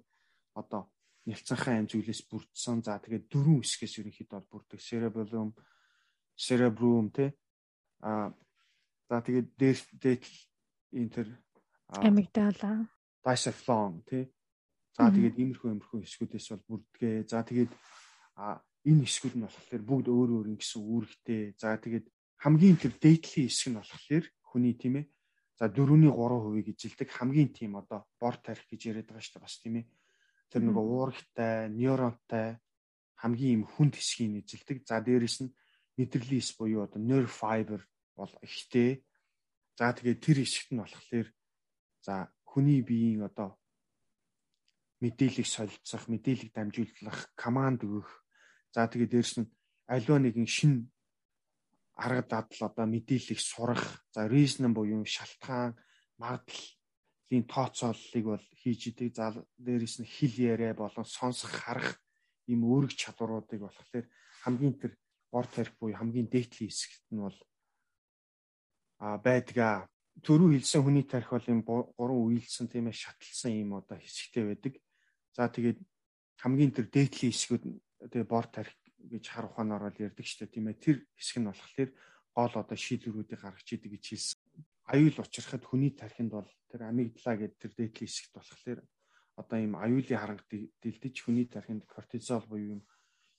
одоо 0.53 0.93
нялцанхай 1.25 1.81
аим 1.81 1.89
зүйлээс 1.89 2.29
бүрдсэн. 2.29 2.85
За 2.85 3.01
тэгээд 3.01 3.33
дөрвөн 3.33 3.65
хэсгээс 3.65 3.95
ерөнхийдөө 4.05 4.39
бол 4.41 4.51
бүрдэг 4.61 4.81
cerebellum 4.81 5.51
cerebrum 6.37 7.09
тийм 7.15 7.33
а 8.05 8.35
за 9.09 9.17
тэгээд 9.25 9.49
дээш 9.57 9.81
энэ 10.93 11.13
тэр 11.15 11.29
амигдала 11.89 12.85
дайсафлон 13.25 14.05
тий 14.05 14.29
за 14.93 15.09
тэгээд 15.09 15.41
иймэрхүү 15.41 15.69
иймэрхүү 15.73 16.01
хэсгүүдээс 16.05 16.47
бол 16.53 16.65
бүрдгээ 16.69 17.17
за 17.25 17.41
тэгээд 17.41 17.73
а 18.37 18.61
энэ 18.85 19.09
хэсгүүд 19.09 19.35
нь 19.41 19.45
болохоор 19.49 19.83
бүгд 19.89 20.07
өөр 20.13 20.31
өөр 20.37 20.47
ингэсэн 20.53 20.83
үүрэгтэй. 20.85 21.43
За 21.57 21.73
тэгээд 21.81 22.07
хамгийн 22.37 22.77
тэр 22.77 22.93
дээдлийн 23.01 23.49
хэсэг 23.49 23.69
нь 23.73 23.79
болохоор 23.81 24.25
хүний 24.45 24.77
тийм 24.77 25.01
ээ. 25.01 25.07
За 25.57 25.73
4-ний 25.73 26.13
3% 26.13 26.69
эзэлдэг 26.69 27.09
хамгийн 27.09 27.51
тийм 27.57 27.81
одоо 27.81 28.05
бор 28.21 28.37
тарих 28.37 28.69
гэж 28.69 28.81
яриад 28.93 29.09
байгаа 29.09 29.25
шүү 29.25 29.41
дээ 29.41 29.47
бас 29.47 29.57
тийм 29.63 29.75
ээ 29.81 29.85
тэр 30.51 30.63
нөгөө 30.65 30.85
уурагтай 30.85 31.69
нейронтай 31.71 32.59
хамгийн 33.21 33.63
юм 33.63 33.65
хүнд 33.69 33.95
хэсгийг 33.97 34.45
эзэлдэг 34.45 34.79
за 34.89 35.01
дээрэс 35.01 35.37
нь 35.45 35.55
мэдрэлийн 35.97 36.43
эс 36.43 36.51
буюу 36.59 36.85
одоо 36.85 37.01
nerve 37.01 37.31
fiber 37.31 37.81
бол 38.19 38.33
ихтэй 38.43 39.05
За 39.75 39.91
тэгээд 39.91 40.23
тэр 40.23 40.39
хэсэгт 40.39 40.71
нь 40.71 40.79
болохоор 40.79 41.29
за 42.07 42.31
хүний 42.47 42.79
биеийн 42.87 43.27
одоо 43.27 43.59
мэдээллийг 45.03 45.51
солилцох, 45.51 46.07
мэдээллийг 46.07 46.55
дамжуулах, 46.55 47.35
команд 47.35 47.83
өгөх. 47.83 48.07
За 48.71 48.87
тэгээд 48.87 49.11
дээрэс 49.11 49.35
нь 49.43 49.51
аливаа 49.91 50.23
нэгэн 50.23 50.47
шин 50.47 50.95
арга 51.99 52.23
дадал 52.23 52.71
одоо 52.71 52.87
мэдээллийг 52.87 53.41
сурах. 53.43 54.07
За 54.15 54.31
reason 54.31 54.71
буюу 54.71 55.03
шалтгаан, 55.03 55.75
магадлалын 57.35 57.49
тооцооллыг 57.49 58.25
бол 58.25 58.45
хийж 58.63 58.95
идэг. 58.95 59.15
За 59.15 59.35
дээрэс 59.59 60.01
нь 60.01 60.07
хэл 60.07 60.35
яриа 60.39 60.75
болон 60.75 61.05
сонсох, 61.05 61.51
харах 61.51 61.99
ийм 62.47 62.63
өөрөг 62.63 62.95
чадваруудыг 62.95 63.61
болохоор 63.61 64.07
хамгийн 64.45 64.79
тэр 64.79 64.93
бор 65.33 65.47
тарих 65.47 65.75
буюу 65.79 65.99
хамгийн 65.99 66.29
дээдлийн 66.31 66.71
хэсэгт 66.71 67.05
нь 67.11 67.23
бол 67.23 67.39
байдгаа. 69.01 69.89
Төрүү 70.23 70.55
хэлсэн 70.55 70.83
хүний 70.83 71.03
тарих 71.03 71.31
бол 71.35 71.51
юм 71.51 71.63
гурван 71.67 72.39
үйлсэн 72.39 72.71
тийм 72.71 72.87
ээ 72.87 72.95
шатлсан 72.95 73.51
юм 73.51 73.75
одоо 73.75 73.99
хэсэгтэй 73.99 74.45
байдаг. 74.47 74.75
За 75.35 75.51
тэгээд 75.51 75.79
хамгийн 76.39 76.71
тэр 76.71 76.87
дээдлийн 76.87 77.35
хэсгүүд 77.35 77.65
тэгээ 78.15 78.29
бор 78.31 78.47
тарих 78.47 78.79
гэж 79.11 79.25
хар 79.27 79.51
ухаанаар 79.51 79.91
бол 79.91 80.03
ярьдаг 80.07 80.23
шүү 80.23 80.47
дээ 80.47 80.55
тийм 80.55 80.71
ээ. 80.71 80.79
Тэр 80.79 80.97
хэсэг 81.19 81.43
нь 81.43 81.51
болохоор 81.51 81.91
гол 82.31 82.55
одоо 82.63 82.79
шийдвэрүүдийг 82.79 83.41
гаргаж 83.43 83.69
идэг 83.75 83.91
гэж 83.99 84.05
хэлсэн. 84.07 84.44
Аюул 84.85 85.17
учрахад 85.17 85.65
хүний 85.65 85.93
тархинд 85.97 86.31
бол 86.31 86.49
тэр 86.69 86.85
амигдала 86.85 87.41
гэдэг 87.41 87.57
тэр 87.57 87.73
дээдлийн 87.73 88.09
хэсэгт 88.09 88.33
болохоор 88.37 88.81
одоо 89.41 89.59
ийм 89.59 89.75
аюулын 89.81 90.21
харанг 90.21 90.45
дэлдэж 90.51 91.15
хүний 91.25 91.49
тархинд 91.49 91.89
кортизол 91.89 92.45
буюу 92.45 92.79
юм 92.79 92.81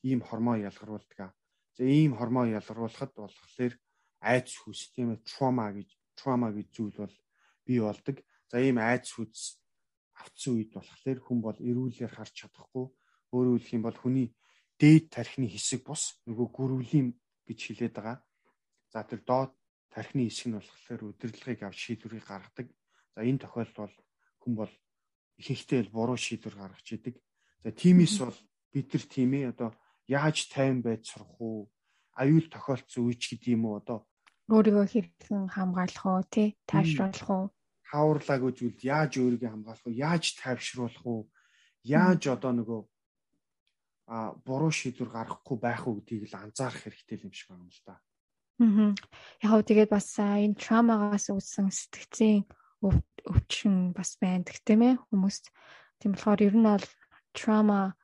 ийм 0.01 0.19
гормон 0.25 0.65
ялгаруулдаг. 0.65 1.37
За 1.77 1.83
ийм 1.83 2.17
гормон 2.17 2.49
ялгаруулахад 2.49 3.13
болохоор 3.13 3.73
айц 4.25 4.49
хүс 4.57 4.89
тийм 4.93 5.13
ээ 5.13 5.21
trauma 5.21 5.69
гэж 5.69 5.89
trauma 6.17 6.49
гэж 6.49 6.67
зүйл 6.73 6.97
бол 6.97 7.15
бий 7.65 7.79
болдог. 7.79 8.17
За 8.49 8.57
ийм 8.57 8.77
айц 8.81 9.13
хүс 9.13 9.61
автсан 10.17 10.57
үед 10.57 10.71
болохоор 10.73 11.19
хүн 11.21 11.39
бол 11.45 11.57
эрүүлэр 11.59 12.09
харж 12.09 12.33
чадахгүй. 12.41 12.85
Өөрөөр 13.35 13.61
хэлэх 13.61 13.77
юм 13.77 13.83
бол 13.85 13.97
хүний 13.99 14.27
дээд 14.79 15.13
тархины 15.13 15.47
хэсэг 15.51 15.85
бус 15.85 16.19
нөгөө 16.27 16.47
гүрвлийн 16.51 17.13
гэж 17.47 17.59
хэлээд 17.59 17.93
байгаа. 17.95 18.17
За 18.91 19.03
тэр 19.03 19.21
доод 19.27 19.51
тархины 19.95 20.27
хэсэг 20.27 20.47
нь 20.51 20.57
болохоор 20.59 21.01
удирдлагыг 21.15 21.61
авч 21.63 21.79
шийдвэрийг 21.79 22.27
гаргадаг. 22.27 22.67
За 23.15 23.23
энэ 23.23 23.39
тохиолдолд 23.39 23.79
бол 23.79 23.95
хүн 24.43 24.53
бол 24.59 24.73
ихэнхдээ 25.39 25.87
буруу 25.95 26.19
шийдвэр 26.19 26.55
гаргаж 26.59 26.87
идэг. 26.91 27.15
За 27.63 27.71
тиймээс 27.71 28.15
бол 28.19 28.39
бид 28.75 28.91
нар 28.91 29.05
тийм 29.07 29.31
ээ 29.39 29.51
одоо 29.55 29.71
яаж 30.11 30.51
тайван 30.51 30.83
байж 30.83 31.07
сурах 31.07 31.31
уу? 31.39 31.71
Аюул 32.19 32.47
тохиолдсон 32.51 33.07
үеч 33.07 33.23
гэдэг 33.31 33.55
юм 33.55 33.63
уу 33.71 33.79
одоо 33.79 33.99
өөрийгөө 34.51 34.85
хэрхэн 34.91 35.47
хамгаалах 35.55 36.05
уу 36.05 36.21
тий 36.27 36.59
таашруулах 36.67 37.29
уу 37.31 37.45
хауурлаагүй 37.89 38.51
зүйлд 38.55 38.81
яаж 38.83 39.11
өөрийгөө 39.21 39.49
хамгаалах 39.51 39.85
вэ? 39.85 39.99
Яаж 40.07 40.23
тайвшруулах 40.41 41.05
вэ? 41.05 41.29
Яаж 41.85 42.21
одоо 42.35 42.51
нөгөө 42.53 42.81
а 44.05 44.33
буруу 44.45 44.69
шийдвэр 44.69 45.09
гаргахгүй 45.09 45.57
байх 45.57 45.81
уу 45.85 45.97
гэдгийг 45.97 46.29
л 46.29 46.37
анзаарах 46.43 46.81
хэрэгтэй 46.81 47.25
юм 47.25 47.33
шиг 47.33 47.49
байна 47.49 47.69
л 47.69 47.81
да. 47.85 47.95
Яг 48.59 49.67
тэгээд 49.67 49.91
бас 49.91 50.07
энэ 50.15 50.55
травмагаас 50.55 51.27
үүссэн 51.31 51.67
сэтгцийн 51.71 52.47
өвчин 52.83 53.91
бас 53.91 54.15
байна 54.21 54.47
гэх 54.47 54.63
тийм 54.63 54.81
ээ 54.85 54.93
хүмүүст. 55.11 55.51
Тийм 55.99 56.15
болохоор 56.15 56.41
ер 56.45 56.55
нь 56.55 56.67
бол 56.67 56.87
траума 57.35 57.95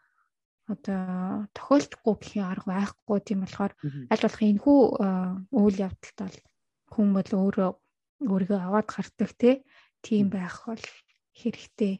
одоо 0.67 1.47
тохиолдохгүй 1.55 2.15
гэх 2.19 2.33
юм 2.39 2.47
арга 2.51 2.67
байхгүй 2.71 3.19
тийм 3.23 3.39
болохоор 3.43 3.73
аль 4.11 4.23
болох 4.23 4.41
энэхүү 4.41 4.79
үйл 5.55 5.77
явдалт 5.87 6.17
бол 6.19 6.37
хүн 6.91 7.07
бол 7.15 7.31
өөрөө 7.31 7.71
өөрийгөө 8.27 8.59
аваад 8.59 8.87
гардаг 8.91 9.31
тийм 10.01 10.25
байх 10.31 10.67
бол 10.67 10.83
хэрэгтэй 11.37 11.93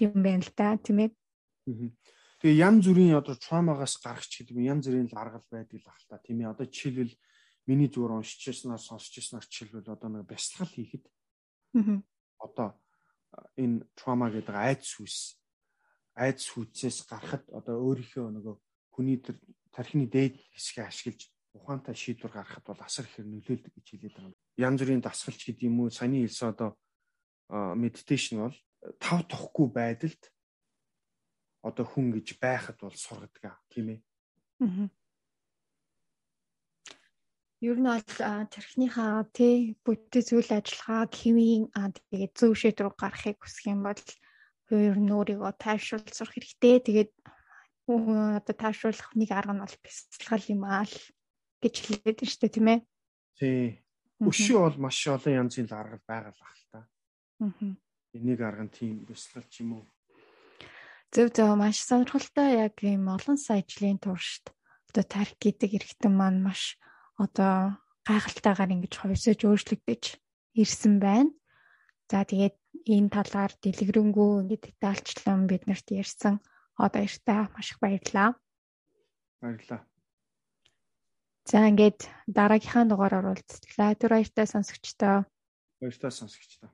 юм 0.00 0.20
байна 0.22 0.44
л 0.44 0.52
да 0.54 0.76
тийм 0.76 0.98
ээ. 1.04 1.10
Тэгээ 2.38 2.60
янз 2.62 2.84
бүрийн 2.86 3.18
одоо 3.18 3.34
траумагаас 3.34 3.98
гарах 3.98 4.26
ч 4.26 4.42
гэдэг 4.42 4.54
юм 4.56 4.68
янз 4.78 4.84
бүрийн 4.86 5.10
л 5.10 5.18
аргал 5.18 5.46
байдаг 5.50 5.78
л 5.80 5.90
ах 5.90 6.02
та 6.06 6.22
тийм 6.22 6.44
ээ. 6.44 6.52
Одоо 6.52 6.66
жишээлбэл 6.68 7.14
миний 7.68 7.92
зүгээр 7.92 8.16
уншиж 8.16 8.40
яснаар 8.48 8.80
сонсч 8.80 9.20
яснаар 9.20 9.44
жишээлбэл 9.44 9.92
одоо 9.92 10.08
нэг 10.08 10.24
бясалгал 10.24 10.72
хийхэд 10.72 11.04
одоо 12.40 12.68
энэ 13.60 13.84
траума 13.94 14.32
гэдэг 14.32 14.56
айдс 14.56 14.96
хүс 14.96 15.36
айдс 16.16 16.48
хүчээс 16.50 17.04
гарахад 17.06 17.44
одоо 17.52 17.76
өөрийнхөө 17.84 18.26
нөгөө 18.32 18.56
хүний 18.96 19.20
тэр 19.20 19.36
тархины 19.70 20.08
дээд 20.08 20.40
хэсгээ 20.56 20.88
ашиглаж 20.88 21.20
ухаантай 21.54 21.94
шийдвэр 21.94 22.32
гаргахад 22.32 22.64
бол 22.66 22.82
асар 22.82 23.06
ихээр 23.06 23.28
нөлөөлдөг 23.28 23.72
гэж 23.76 23.86
хэлээд 23.86 24.14
байгаа. 24.16 24.34
Янз 24.58 24.80
бүрийн 24.82 25.04
дасгалч 25.04 25.40
гэдэг 25.46 25.68
юм 25.68 25.80
уу, 25.84 25.90
саяны 25.92 26.24
хэлсэн 26.24 26.50
одоо 26.56 26.70
медитейшн 27.52 28.36
бол 28.42 28.56
тав 28.98 29.22
тухгүй 29.30 29.68
байдалд 29.70 30.22
одоо 31.62 31.84
хүн 31.86 32.12
гэж 32.16 32.38
байхад 32.42 32.78
бол 32.80 32.94
сургадаг 32.94 33.60
тийм 33.70 33.86
ээ. 33.94 34.00
Аа. 34.62 34.90
Ер 37.58 37.74
нь 37.74 37.90
бол 37.90 38.06
тархиныхаа 38.54 39.26
тий 39.34 39.74
бүтэн 39.82 40.22
зүйл 40.22 40.50
ажиллагааг 40.58 41.10
хэвийн 41.10 41.74
тэгээд 41.74 42.32
зөв 42.38 42.54
шийдвэр 42.54 42.94
гаргахыг 42.94 43.42
хүсэх 43.42 43.74
юм 43.74 43.82
бол 43.82 43.98
ер 44.70 44.98
нь 45.00 45.10
өөрийгөө 45.10 45.52
тайвшруулж 45.58 46.14
сурах 46.14 46.38
хэрэгтэй. 46.38 46.78
Тэгээд 46.86 47.12
одоо 47.90 48.54
тайвшруулах 48.54 49.10
нэг 49.18 49.30
арга 49.34 49.58
нь 49.58 49.62
бол 49.64 49.76
бясалгал 49.82 50.46
юм 50.54 50.62
аа 50.70 50.86
л 50.86 50.96
гэж 51.58 51.74
хэлээд 51.82 52.18
байна 52.22 52.30
шүү 52.30 52.40
дээ 52.46 52.54
тийм 52.54 52.68
ээ. 52.68 52.80
Тий. 53.42 53.62
Өшөө 54.22 54.58
бол 54.62 54.78
маш 54.86 54.98
олон 55.10 55.34
янзын 55.42 55.66
арга 55.74 55.98
байгаа 56.06 56.30
л 56.30 56.42
ах 56.46 56.54
л 56.54 56.66
та. 56.70 56.80
Аа. 57.42 57.74
Энийг 58.14 58.40
арга 58.44 58.64
нь 58.66 58.74
тийм 58.74 59.02
бясалгал 59.02 59.50
ч 59.50 59.66
юм 59.66 59.82
уу. 59.82 59.84
Зөв 61.10 61.34
зөв 61.34 61.58
маш 61.58 61.82
сонирхолтой 61.82 62.70
яг 62.70 62.78
ийм 62.86 63.08
олон 63.10 63.34
сая 63.34 63.66
жилийн 63.66 63.98
туршид 63.98 64.52
одоо 64.90 65.02
тарих 65.02 65.34
гэдэг 65.40 65.70
эргэтэн 65.80 66.12
маань 66.12 66.44
маш 66.44 66.76
одоо 67.18 67.76
гайхалтайгаар 68.06 68.74
ингэж 68.74 68.94
хувьсаж 68.96 69.38
өөрчлөгдөж 69.44 70.02
ирсэн 70.62 70.94
байна. 71.02 71.34
За 72.08 72.24
тэгээд 72.24 72.56
энэ 72.94 73.12
талаар 73.12 73.52
дэлгэрэнгүй 73.60 74.30
ингэ 74.46 74.56
детальчлан 74.64 75.44
биднэрт 75.50 75.88
ярьсан 75.92 76.40
одоо 76.78 77.02
баяртай 77.02 77.48
маш 77.54 77.70
их 77.70 77.78
баярлалаа. 77.82 78.34
Баярлалаа. 79.42 79.82
За 81.44 81.68
ингээд 81.68 82.00
дараагийнхаа 82.26 82.84
дугаараар 82.86 83.34
уулзлаа. 83.34 83.98
Түр 83.98 84.12
баяртай 84.14 84.46
сонсогчдоо. 84.46 85.26
Баяртай 85.80 86.12
сонсогчдоо. 86.12 86.70